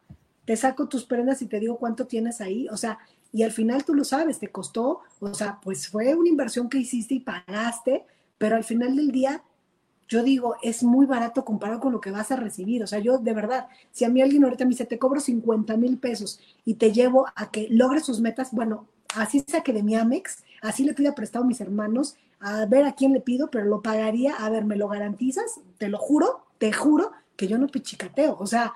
[0.45, 2.99] Te saco tus prendas y te digo cuánto tienes ahí, o sea,
[3.31, 6.79] y al final tú lo sabes, te costó, o sea, pues fue una inversión que
[6.79, 8.05] hiciste y pagaste,
[8.37, 9.43] pero al final del día
[10.09, 12.83] yo digo, es muy barato comparado con lo que vas a recibir.
[12.83, 15.77] O sea, yo de verdad, si a mí alguien ahorita me dice, te cobro 50
[15.77, 19.95] mil pesos y te llevo a que logres sus metas, bueno, así saque de mi
[19.95, 23.65] Amex, así le pido prestado a mis hermanos, a ver a quién le pido, pero
[23.65, 25.59] lo pagaría, a ver, ¿me lo garantizas?
[25.77, 28.37] Te lo juro, te juro que yo no pichicateo.
[28.39, 28.73] O sea,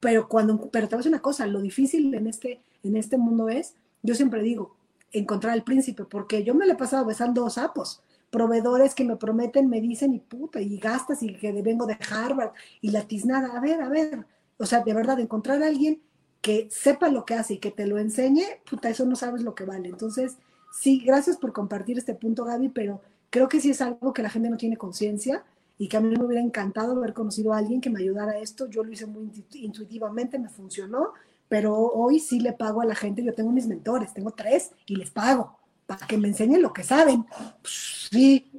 [0.00, 3.16] pero cuando, pero te voy a decir una cosa, lo difícil en este, en este
[3.16, 4.76] mundo es, yo siempre digo,
[5.12, 8.02] encontrar al príncipe, porque yo me le he pasado besando sapos
[8.34, 12.50] proveedores que me prometen, me dicen y puta, y gastas y que vengo de Harvard
[12.80, 13.56] y la tiznada.
[13.56, 14.26] A ver, a ver,
[14.58, 16.02] o sea, de verdad, encontrar a alguien
[16.44, 19.54] que sepa lo que hace y que te lo enseñe, puta, eso no sabes lo
[19.54, 19.88] que vale.
[19.88, 20.36] Entonces,
[20.70, 24.28] sí, gracias por compartir este punto, Gaby, pero creo que sí es algo que la
[24.28, 25.42] gente no tiene conciencia
[25.78, 28.38] y que a mí me hubiera encantado haber conocido a alguien que me ayudara a
[28.40, 28.66] esto.
[28.68, 31.14] Yo lo hice muy intuitivamente, me funcionó,
[31.48, 33.24] pero hoy sí le pago a la gente.
[33.24, 36.82] Yo tengo mis mentores, tengo tres y les pago para que me enseñen lo que
[36.82, 37.24] saben.
[37.62, 38.52] Pues, sí,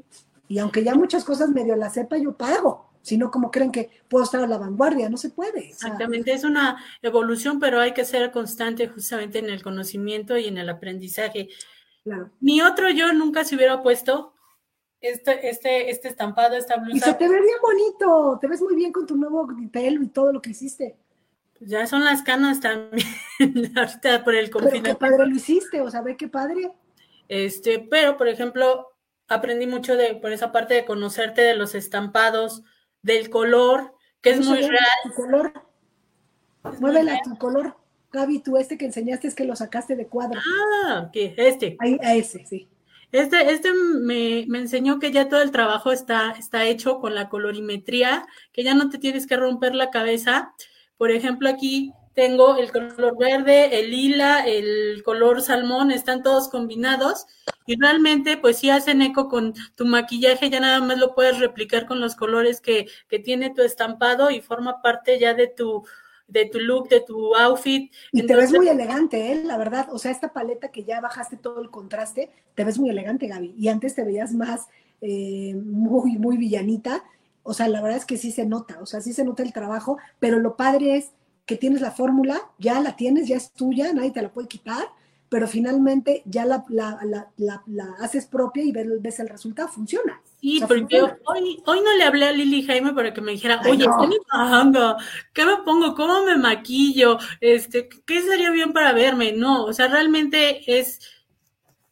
[0.47, 2.94] y aunque ya muchas cosas medio la sepa, yo pago.
[3.05, 5.69] Si no, como creen que puedo estar a la vanguardia, no se puede.
[5.69, 10.57] Exactamente, es una evolución, pero hay que ser constante justamente en el conocimiento y en
[10.57, 11.49] el aprendizaje.
[12.03, 12.31] Claro.
[12.39, 14.33] Ni otro yo nunca se hubiera puesto
[15.01, 16.97] este, este, este estampado, esta blusa.
[16.97, 20.07] Y se te ve bien bonito, te ves muy bien con tu nuevo pelo y
[20.07, 20.97] todo lo que hiciste.
[21.59, 23.07] Pues ya son las canas también,
[23.77, 24.89] ahorita por el confinamiento.
[24.89, 26.71] qué padre lo hiciste, o sea, ve qué padre.
[27.27, 28.95] Este, pero, por ejemplo,
[29.27, 32.63] aprendí mucho de, por esa parte de conocerte de los estampados,
[33.05, 34.83] del color, que es muy real.
[35.03, 35.53] Tu color.
[36.79, 37.77] Muévela tu color.
[38.11, 40.39] Gaby, tú este que enseñaste es que lo sacaste de cuadro.
[40.87, 41.77] Ah, que este.
[41.79, 42.67] Ahí, a ese, sí.
[43.11, 47.29] Este, este me, me, enseñó que ya todo el trabajo está, está hecho con la
[47.29, 50.53] colorimetría, que ya no te tienes que romper la cabeza.
[50.97, 57.27] Por ejemplo, aquí tengo el color verde, el lila, el color salmón, están todos combinados
[57.67, 61.85] y realmente pues sí hacen eco con tu maquillaje, ya nada más lo puedes replicar
[61.85, 65.83] con los colores que, que tiene tu estampado y forma parte ya de tu
[66.27, 67.93] de tu look, de tu outfit.
[68.11, 69.43] Y te ves muy elegante, ¿eh?
[69.43, 69.89] la verdad.
[69.91, 73.53] O sea, esta paleta que ya bajaste todo el contraste, te ves muy elegante, Gaby.
[73.55, 74.67] Y antes te veías más
[75.01, 77.03] eh, muy, muy villanita.
[77.43, 79.53] O sea, la verdad es que sí se nota, o sea, sí se nota el
[79.53, 81.11] trabajo, pero lo padre es
[81.45, 84.87] que tienes la fórmula, ya la tienes, ya es tuya, nadie te la puede quitar,
[85.29, 86.63] pero finalmente ya la,
[87.99, 90.21] haces propia y ves, el resultado, funciona.
[90.39, 93.85] Sí, porque Hoy, hoy no le hablé a Lili Jaime para que me dijera, oye,
[93.85, 94.97] estoy trabajando,
[95.33, 95.95] ¿qué me pongo?
[95.95, 97.17] ¿Cómo me maquillo?
[97.41, 99.33] Este, ¿Qué sería bien para verme?
[99.33, 100.99] No, o sea, realmente es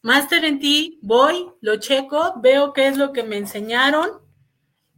[0.04, 4.23] Master en ti, voy, lo checo, veo qué es lo que me enseñaron,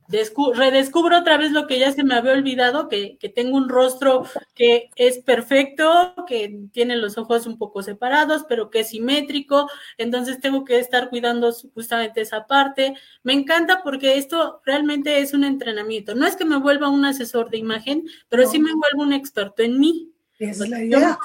[0.08, 4.26] redescubro otra vez lo que ya se me había olvidado, que, que, tengo un rostro
[4.54, 10.40] que es perfecto, que tiene los ojos un poco separados, pero que es simétrico, entonces
[10.40, 12.96] tengo que estar cuidando justamente esa parte.
[13.24, 16.16] Me encanta porque esto realmente es un entrenamiento.
[16.16, 19.64] No es que me vuelva un asesor de imagen, pero sí me vuelvo un experto
[19.64, 20.15] en mí.
[20.40, 21.18] Esa es la idea.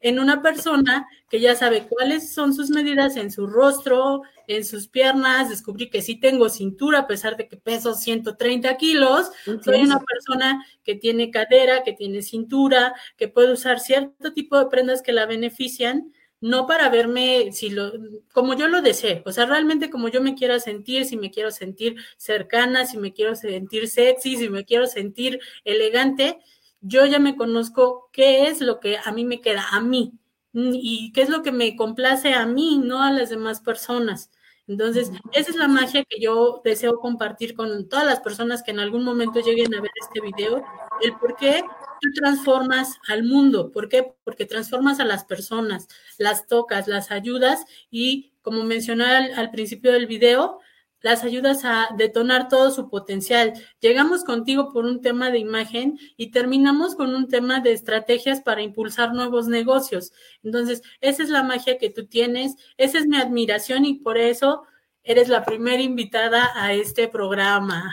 [0.00, 4.88] en una persona que ya sabe cuáles son sus medidas en su rostro, en sus
[4.88, 10.00] piernas, descubrí que sí tengo cintura a pesar de que peso 130 kilos, soy una
[10.00, 15.12] persona que tiene cadera, que tiene cintura, que puede usar cierto tipo de prendas que
[15.12, 17.92] la benefician, no para verme si lo,
[18.32, 21.52] como yo lo deseo, o sea, realmente como yo me quiera sentir, si me quiero
[21.52, 26.38] sentir cercana, si me quiero sentir sexy, si me quiero sentir elegante,
[26.82, 30.12] yo ya me conozco qué es lo que a mí me queda, a mí,
[30.52, 34.30] y qué es lo que me complace a mí, no a las demás personas.
[34.68, 38.80] Entonces, esa es la magia que yo deseo compartir con todas las personas que en
[38.80, 40.64] algún momento lleguen a ver este video,
[41.00, 41.64] el por qué
[42.00, 44.14] tú transformas al mundo, ¿por qué?
[44.24, 49.92] Porque transformas a las personas, las tocas, las ayudas y, como mencioné al, al principio
[49.92, 50.60] del video,
[51.02, 53.52] las ayudas a detonar todo su potencial.
[53.80, 58.62] Llegamos contigo por un tema de imagen y terminamos con un tema de estrategias para
[58.62, 60.12] impulsar nuevos negocios.
[60.42, 64.62] Entonces, esa es la magia que tú tienes, esa es mi admiración y por eso
[65.04, 67.92] eres la primera invitada a este programa.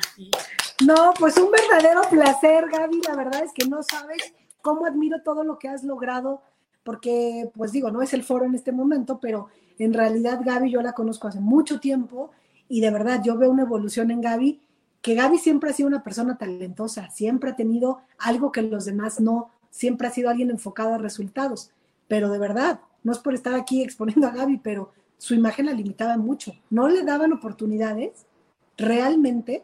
[0.86, 3.02] No, pues un verdadero placer, Gaby.
[3.08, 6.42] La verdad es que no sabes cómo admiro todo lo que has logrado,
[6.84, 9.48] porque, pues digo, no es el foro en este momento, pero
[9.78, 12.32] en realidad Gaby yo la conozco hace mucho tiempo
[12.70, 14.62] y de verdad yo veo una evolución en Gaby,
[15.02, 19.20] que Gaby siempre ha sido una persona talentosa, siempre ha tenido algo que los demás
[19.20, 21.72] no, siempre ha sido alguien enfocado a resultados,
[22.08, 25.74] pero de verdad, no es por estar aquí exponiendo a Gaby, pero su imagen la
[25.74, 28.26] limitaba mucho, no le daban oportunidades
[28.78, 29.64] realmente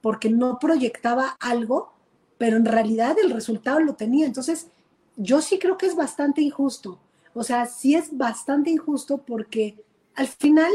[0.00, 1.92] porque no proyectaba algo,
[2.38, 4.26] pero en realidad el resultado lo tenía.
[4.26, 4.68] Entonces,
[5.16, 6.98] yo sí creo que es bastante injusto.
[7.34, 9.76] O sea, sí es bastante injusto porque
[10.14, 10.70] al final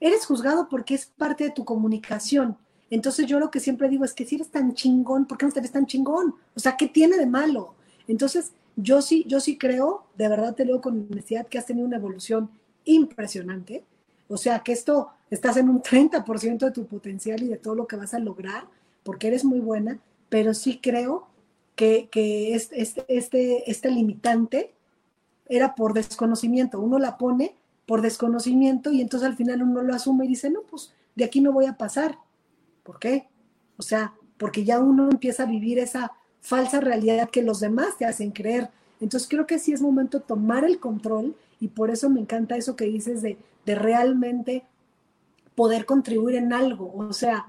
[0.00, 2.56] eres juzgado porque es parte de tu comunicación.
[2.90, 5.52] Entonces yo lo que siempre digo es que si eres tan chingón, ¿por qué no
[5.52, 6.34] te ves tan chingón?
[6.54, 7.74] O sea, ¿qué tiene de malo?
[8.06, 11.86] Entonces, yo sí, yo sí creo, de verdad te digo con honestidad, que has tenido
[11.86, 12.50] una evolución
[12.84, 13.84] impresionante.
[14.28, 17.86] O sea, que esto estás en un 30% de tu potencial y de todo lo
[17.86, 18.64] que vas a lograr,
[19.02, 21.26] porque eres muy buena, pero sí creo
[21.74, 24.74] que, que este, este, este limitante
[25.48, 26.80] era por desconocimiento.
[26.80, 27.54] Uno la pone
[27.86, 31.40] por desconocimiento y entonces al final uno lo asume y dice, no, pues de aquí
[31.40, 32.18] no voy a pasar.
[32.82, 33.28] ¿Por qué?
[33.76, 38.04] O sea, porque ya uno empieza a vivir esa falsa realidad que los demás te
[38.04, 38.70] hacen creer.
[39.00, 42.56] Entonces creo que sí es momento de tomar el control y por eso me encanta
[42.56, 44.64] eso que dices de, de realmente
[45.54, 46.92] poder contribuir en algo.
[46.96, 47.46] O sea,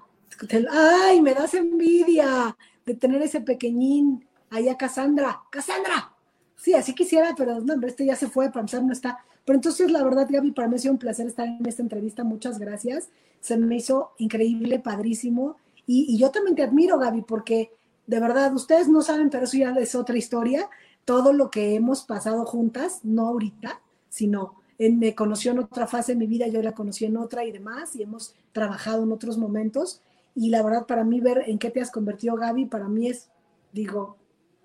[0.72, 5.42] ay, me das envidia de tener ese pequeñín allá, Cassandra.
[5.50, 6.14] Cassandra.
[6.56, 9.20] Sí, así quisiera, pero no, este ya se fue, para no está.
[9.48, 12.26] Pero entonces, la verdad, Gaby, para mí ha sido un placer estar en esta entrevista.
[12.26, 13.08] Muchas gracias.
[13.40, 15.56] Se me hizo increíble, padrísimo.
[15.86, 17.72] Y, yo también te admiro, Gaby, porque
[18.08, 20.70] de verdad, ustedes no saben, pero eso ya es otra historia.
[21.06, 26.12] Todo lo que hemos pasado juntas, no ahorita, sino en, me conoció en otra fase
[26.12, 29.38] de mi vida, yo la conocí en otra y demás, y hemos trabajado en otros
[29.38, 30.02] momentos.
[30.36, 33.30] Y la verdad, para mí, ver en qué te has convertido, Gaby, para mí es,
[33.72, 34.18] digo,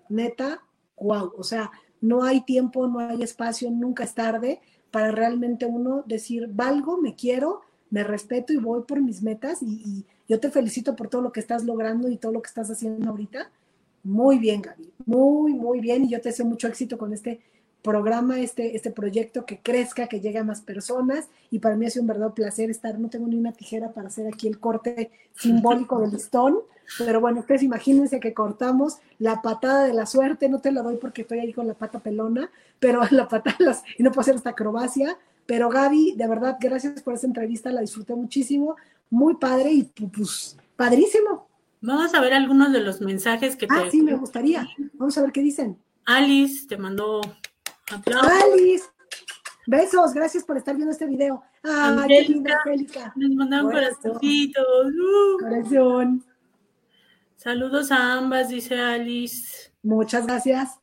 [0.09, 0.61] neta,
[0.97, 1.31] wow.
[1.37, 1.71] O sea,
[2.03, 4.59] no hay tiempo, no hay espacio, nunca es tarde
[4.91, 10.05] para realmente uno decir, valgo, me quiero, me respeto y voy por mis metas y,
[10.27, 13.09] yo te felicito por todo lo que estás logrando y todo lo que estás haciendo
[13.09, 13.51] ahorita.
[14.03, 17.41] Muy bien, Gaby, muy, muy bien y yo te deseo mucho éxito con este
[17.83, 21.89] programa, este, este proyecto que crezca, que llegue a más personas y para mí ha
[21.89, 25.11] sido un verdadero placer estar, no tengo ni una tijera para hacer aquí el corte
[25.35, 26.59] simbólico del listón,
[26.97, 30.97] pero bueno, ustedes imagínense que cortamos la patada de la suerte, no te la doy
[30.97, 34.35] porque estoy ahí con la pata pelona, pero la patada las, y no puedo hacer
[34.35, 38.77] esta acrobacia, pero Gaby, de verdad, gracias por esta entrevista, la disfruté muchísimo,
[39.09, 41.47] muy padre y pues padrísimo.
[41.81, 43.87] Vamos a ver algunos de los mensajes que ah, te...
[43.87, 44.65] Ah, sí, me gustaría.
[44.93, 45.77] Vamos a ver qué dicen.
[46.05, 47.19] Alice te mandó
[47.89, 48.85] Alice,
[49.67, 51.43] besos, gracias por estar viendo este video.
[51.63, 53.13] Ah, qué linda, Angélica.
[53.15, 54.87] Nos mandan corazoncitos.
[54.87, 55.39] Uh.
[55.39, 56.25] Corazón.
[57.35, 59.71] Saludos a ambas, dice Alice.
[59.81, 60.79] Muchas gracias.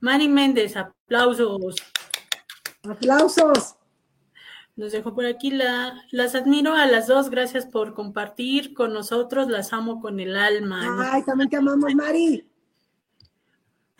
[0.00, 1.76] Mari Méndez, aplausos.
[2.88, 3.76] Aplausos.
[4.74, 9.48] Nos dejó por aquí la, las admiro a las dos, gracias por compartir con nosotros,
[9.48, 11.12] las amo con el alma.
[11.12, 12.48] Ay, también te amamos, Mari.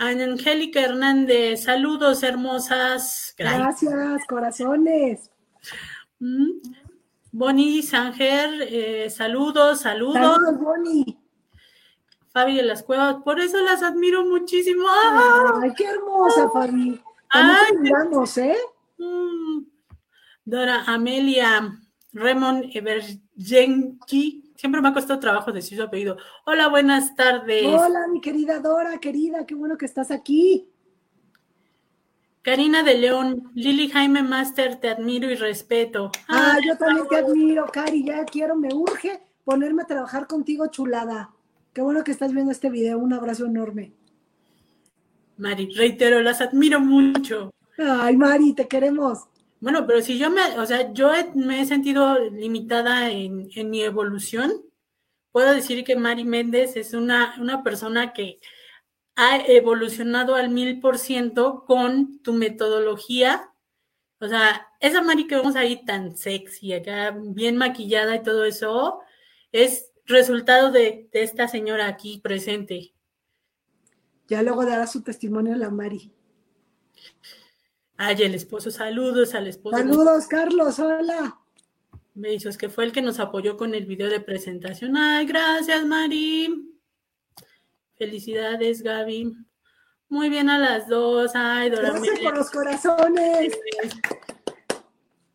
[0.08, 3.34] Angélica Hernández, saludos hermosas.
[3.38, 5.30] Gracias, corazones.
[6.18, 6.60] Mm.
[7.30, 10.14] Bonnie Sanger, eh, saludos, saludos.
[10.14, 11.18] Saludos, Bonnie.
[12.32, 14.84] Fabi de las Cuevas, por eso las admiro muchísimo.
[15.62, 17.00] Ay, qué hermosa, Fabi.
[17.28, 18.56] Ay, miramos, ¿eh?
[18.98, 19.64] Mm.
[20.44, 21.78] Dora Amelia
[22.12, 24.41] Raymond Evergenki.
[24.62, 26.16] Siempre me ha costado trabajo decir su apellido.
[26.46, 27.66] Hola, buenas tardes.
[27.66, 30.68] Hola, mi querida Dora, querida, qué bueno que estás aquí.
[32.42, 36.12] Karina de León, Lili Jaime Master, te admiro y respeto.
[36.28, 41.32] Ah, yo también te admiro, Cari, ya quiero, me urge ponerme a trabajar contigo, chulada.
[41.72, 43.92] Qué bueno que estás viendo este video, un abrazo enorme.
[45.38, 47.52] Mari, reitero, las admiro mucho.
[47.78, 49.24] Ay, Mari, te queremos.
[49.62, 53.82] Bueno, pero si yo me, o sea, yo me he sentido limitada en, en, mi
[53.82, 54.50] evolución,
[55.30, 58.40] puedo decir que Mari Méndez es una, una persona que
[59.14, 63.52] ha evolucionado al mil por ciento con tu metodología.
[64.18, 68.98] O sea, esa Mari que vemos ahí tan sexy, acá bien maquillada y todo eso,
[69.52, 72.94] es resultado de, de esta señora aquí presente.
[74.26, 76.10] Ya luego dará su testimonio la Mari.
[77.96, 79.76] Ay, el esposo, saludos al esposo.
[79.76, 81.38] Saludos, Carlos, hola.
[82.14, 84.96] Me dijo, es que fue el que nos apoyó con el video de presentación.
[84.96, 86.72] Ay, gracias, Mari.
[87.96, 89.36] Felicidades, Gaby.
[90.08, 91.32] Muy bien a las dos.
[91.34, 91.90] Ay, Dora.
[91.90, 93.58] Gracias por los corazones.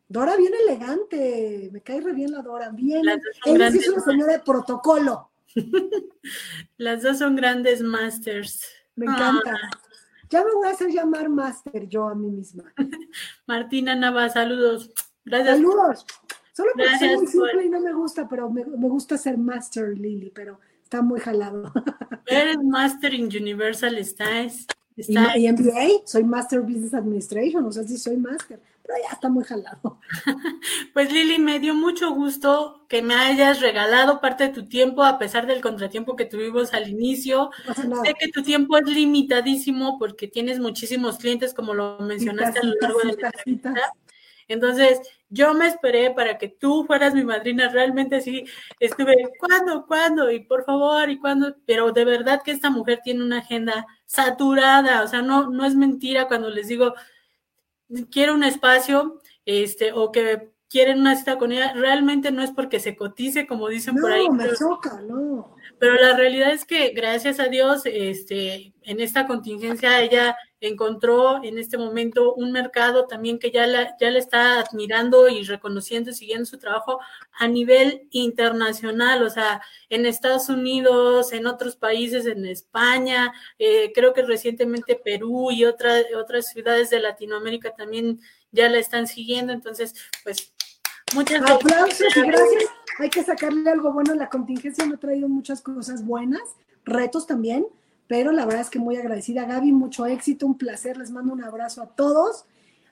[0.08, 1.70] Dora bien elegante.
[1.72, 2.70] Me cae re bien la Dora.
[2.70, 3.02] Bien.
[3.46, 5.32] Ella sí es una señora de protocolo.
[6.78, 8.66] las dos son grandes masters.
[8.96, 9.56] Me encanta.
[9.56, 9.87] Ah.
[10.30, 12.64] Ya me voy a hacer llamar Master yo a mí misma.
[13.48, 14.92] Martina Nava, saludos.
[15.26, 15.58] Gracias.
[15.58, 16.06] Saludos.
[16.54, 17.64] Solo porque Gracias soy muy simple por...
[17.64, 21.72] y no me gusta, pero me, me, gusta ser Master, Lily, pero está muy jalado.
[22.26, 23.98] Eres Master in Universal.
[23.98, 24.46] Está...
[24.98, 28.60] Y, y MBA, soy Master Business Administration, o sea, sí soy Master,
[29.04, 30.00] ya está muy jalado.
[30.94, 35.20] Pues Lili, me dio mucho gusto que me hayas regalado parte de tu tiempo a
[35.20, 37.52] pesar del contratiempo que tuvimos al inicio.
[37.88, 42.64] No sé que tu tiempo es limitadísimo porque tienes muchísimos clientes, como lo mencionaste citas,
[42.64, 43.94] a lo largo citas, de la entrevista.
[44.48, 47.70] Entonces, yo me esperé para que tú fueras mi madrina.
[47.70, 48.46] Realmente sí,
[48.80, 49.86] estuve, ¿cuándo?
[49.86, 50.32] ¿Cuándo?
[50.32, 51.56] Y por favor, ¿y cuándo?
[51.66, 55.04] Pero de verdad que esta mujer tiene una agenda saturada.
[55.04, 56.94] O sea, no, no es mentira cuando les digo,
[58.12, 62.80] quiero un espacio, este, o que quieren una cita con ella, realmente no es porque
[62.80, 64.28] se cotice, como dicen no, por ahí.
[64.28, 65.56] No, me choca, no.
[65.80, 71.60] Pero la realidad es que, gracias a Dios, este, en esta contingencia ella encontró en
[71.60, 76.16] este momento un mercado también que ya la, ya le está admirando y reconociendo y
[76.16, 77.00] siguiendo su trabajo
[77.32, 84.14] a nivel internacional, o sea, en Estados Unidos, en otros países, en España, eh, creo
[84.14, 88.20] que recientemente Perú y otra, otras ciudades de Latinoamérica también
[88.52, 90.54] ya la están siguiendo, entonces, pues,
[91.16, 92.64] muchas Aplausos y gracias.
[93.00, 94.16] Hay que sacarle algo bueno.
[94.16, 96.42] La contingencia me ha traído muchas cosas buenas,
[96.84, 97.66] retos también,
[98.08, 99.46] pero la verdad es que muy agradecida.
[99.46, 100.98] Gaby, mucho éxito, un placer.
[100.98, 102.46] Les mando un abrazo a todos.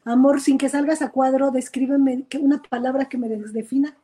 [0.04, 3.98] Amor, sin que salgas a cuadro, descríbeme una palabra que me defina.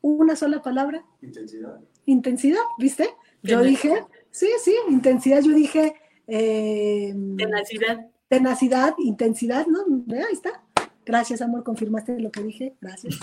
[0.00, 1.04] Una sola palabra.
[1.22, 1.80] Intensidad.
[2.06, 3.10] Intensidad, ¿viste?
[3.42, 5.42] Yo dije, sí, sí, intensidad.
[5.42, 5.94] Yo dije.
[6.26, 8.06] Eh, tenacidad.
[8.28, 9.78] Tenacidad, intensidad, ¿no?
[10.14, 10.62] Ahí está.
[11.08, 12.76] Gracias, amor, confirmaste lo que dije.
[12.82, 13.18] Gracias.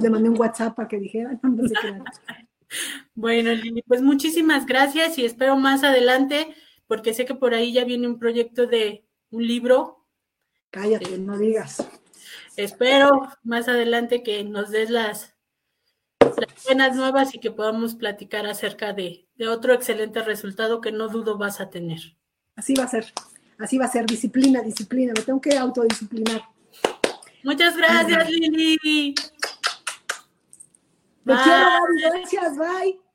[0.00, 1.36] Le mandé un WhatsApp para que dijera.
[1.42, 1.92] No, no sé qué
[3.16, 6.54] bueno, Lili, pues muchísimas gracias y espero más adelante,
[6.86, 10.06] porque sé que por ahí ya viene un proyecto de un libro.
[10.70, 11.84] Cállate, no digas.
[12.56, 15.34] Espero más adelante que nos des las,
[16.20, 21.08] las buenas nuevas y que podamos platicar acerca de, de otro excelente resultado que no
[21.08, 22.16] dudo vas a tener.
[22.54, 23.12] Así va a ser,
[23.58, 26.55] así va a ser, disciplina, disciplina, me tengo que autodisciplinar.
[27.46, 29.14] Muchas gracias, Lili.
[29.14, 29.22] Te
[31.24, 32.02] quiero, Gaby.
[32.02, 33.05] Gracias, bye.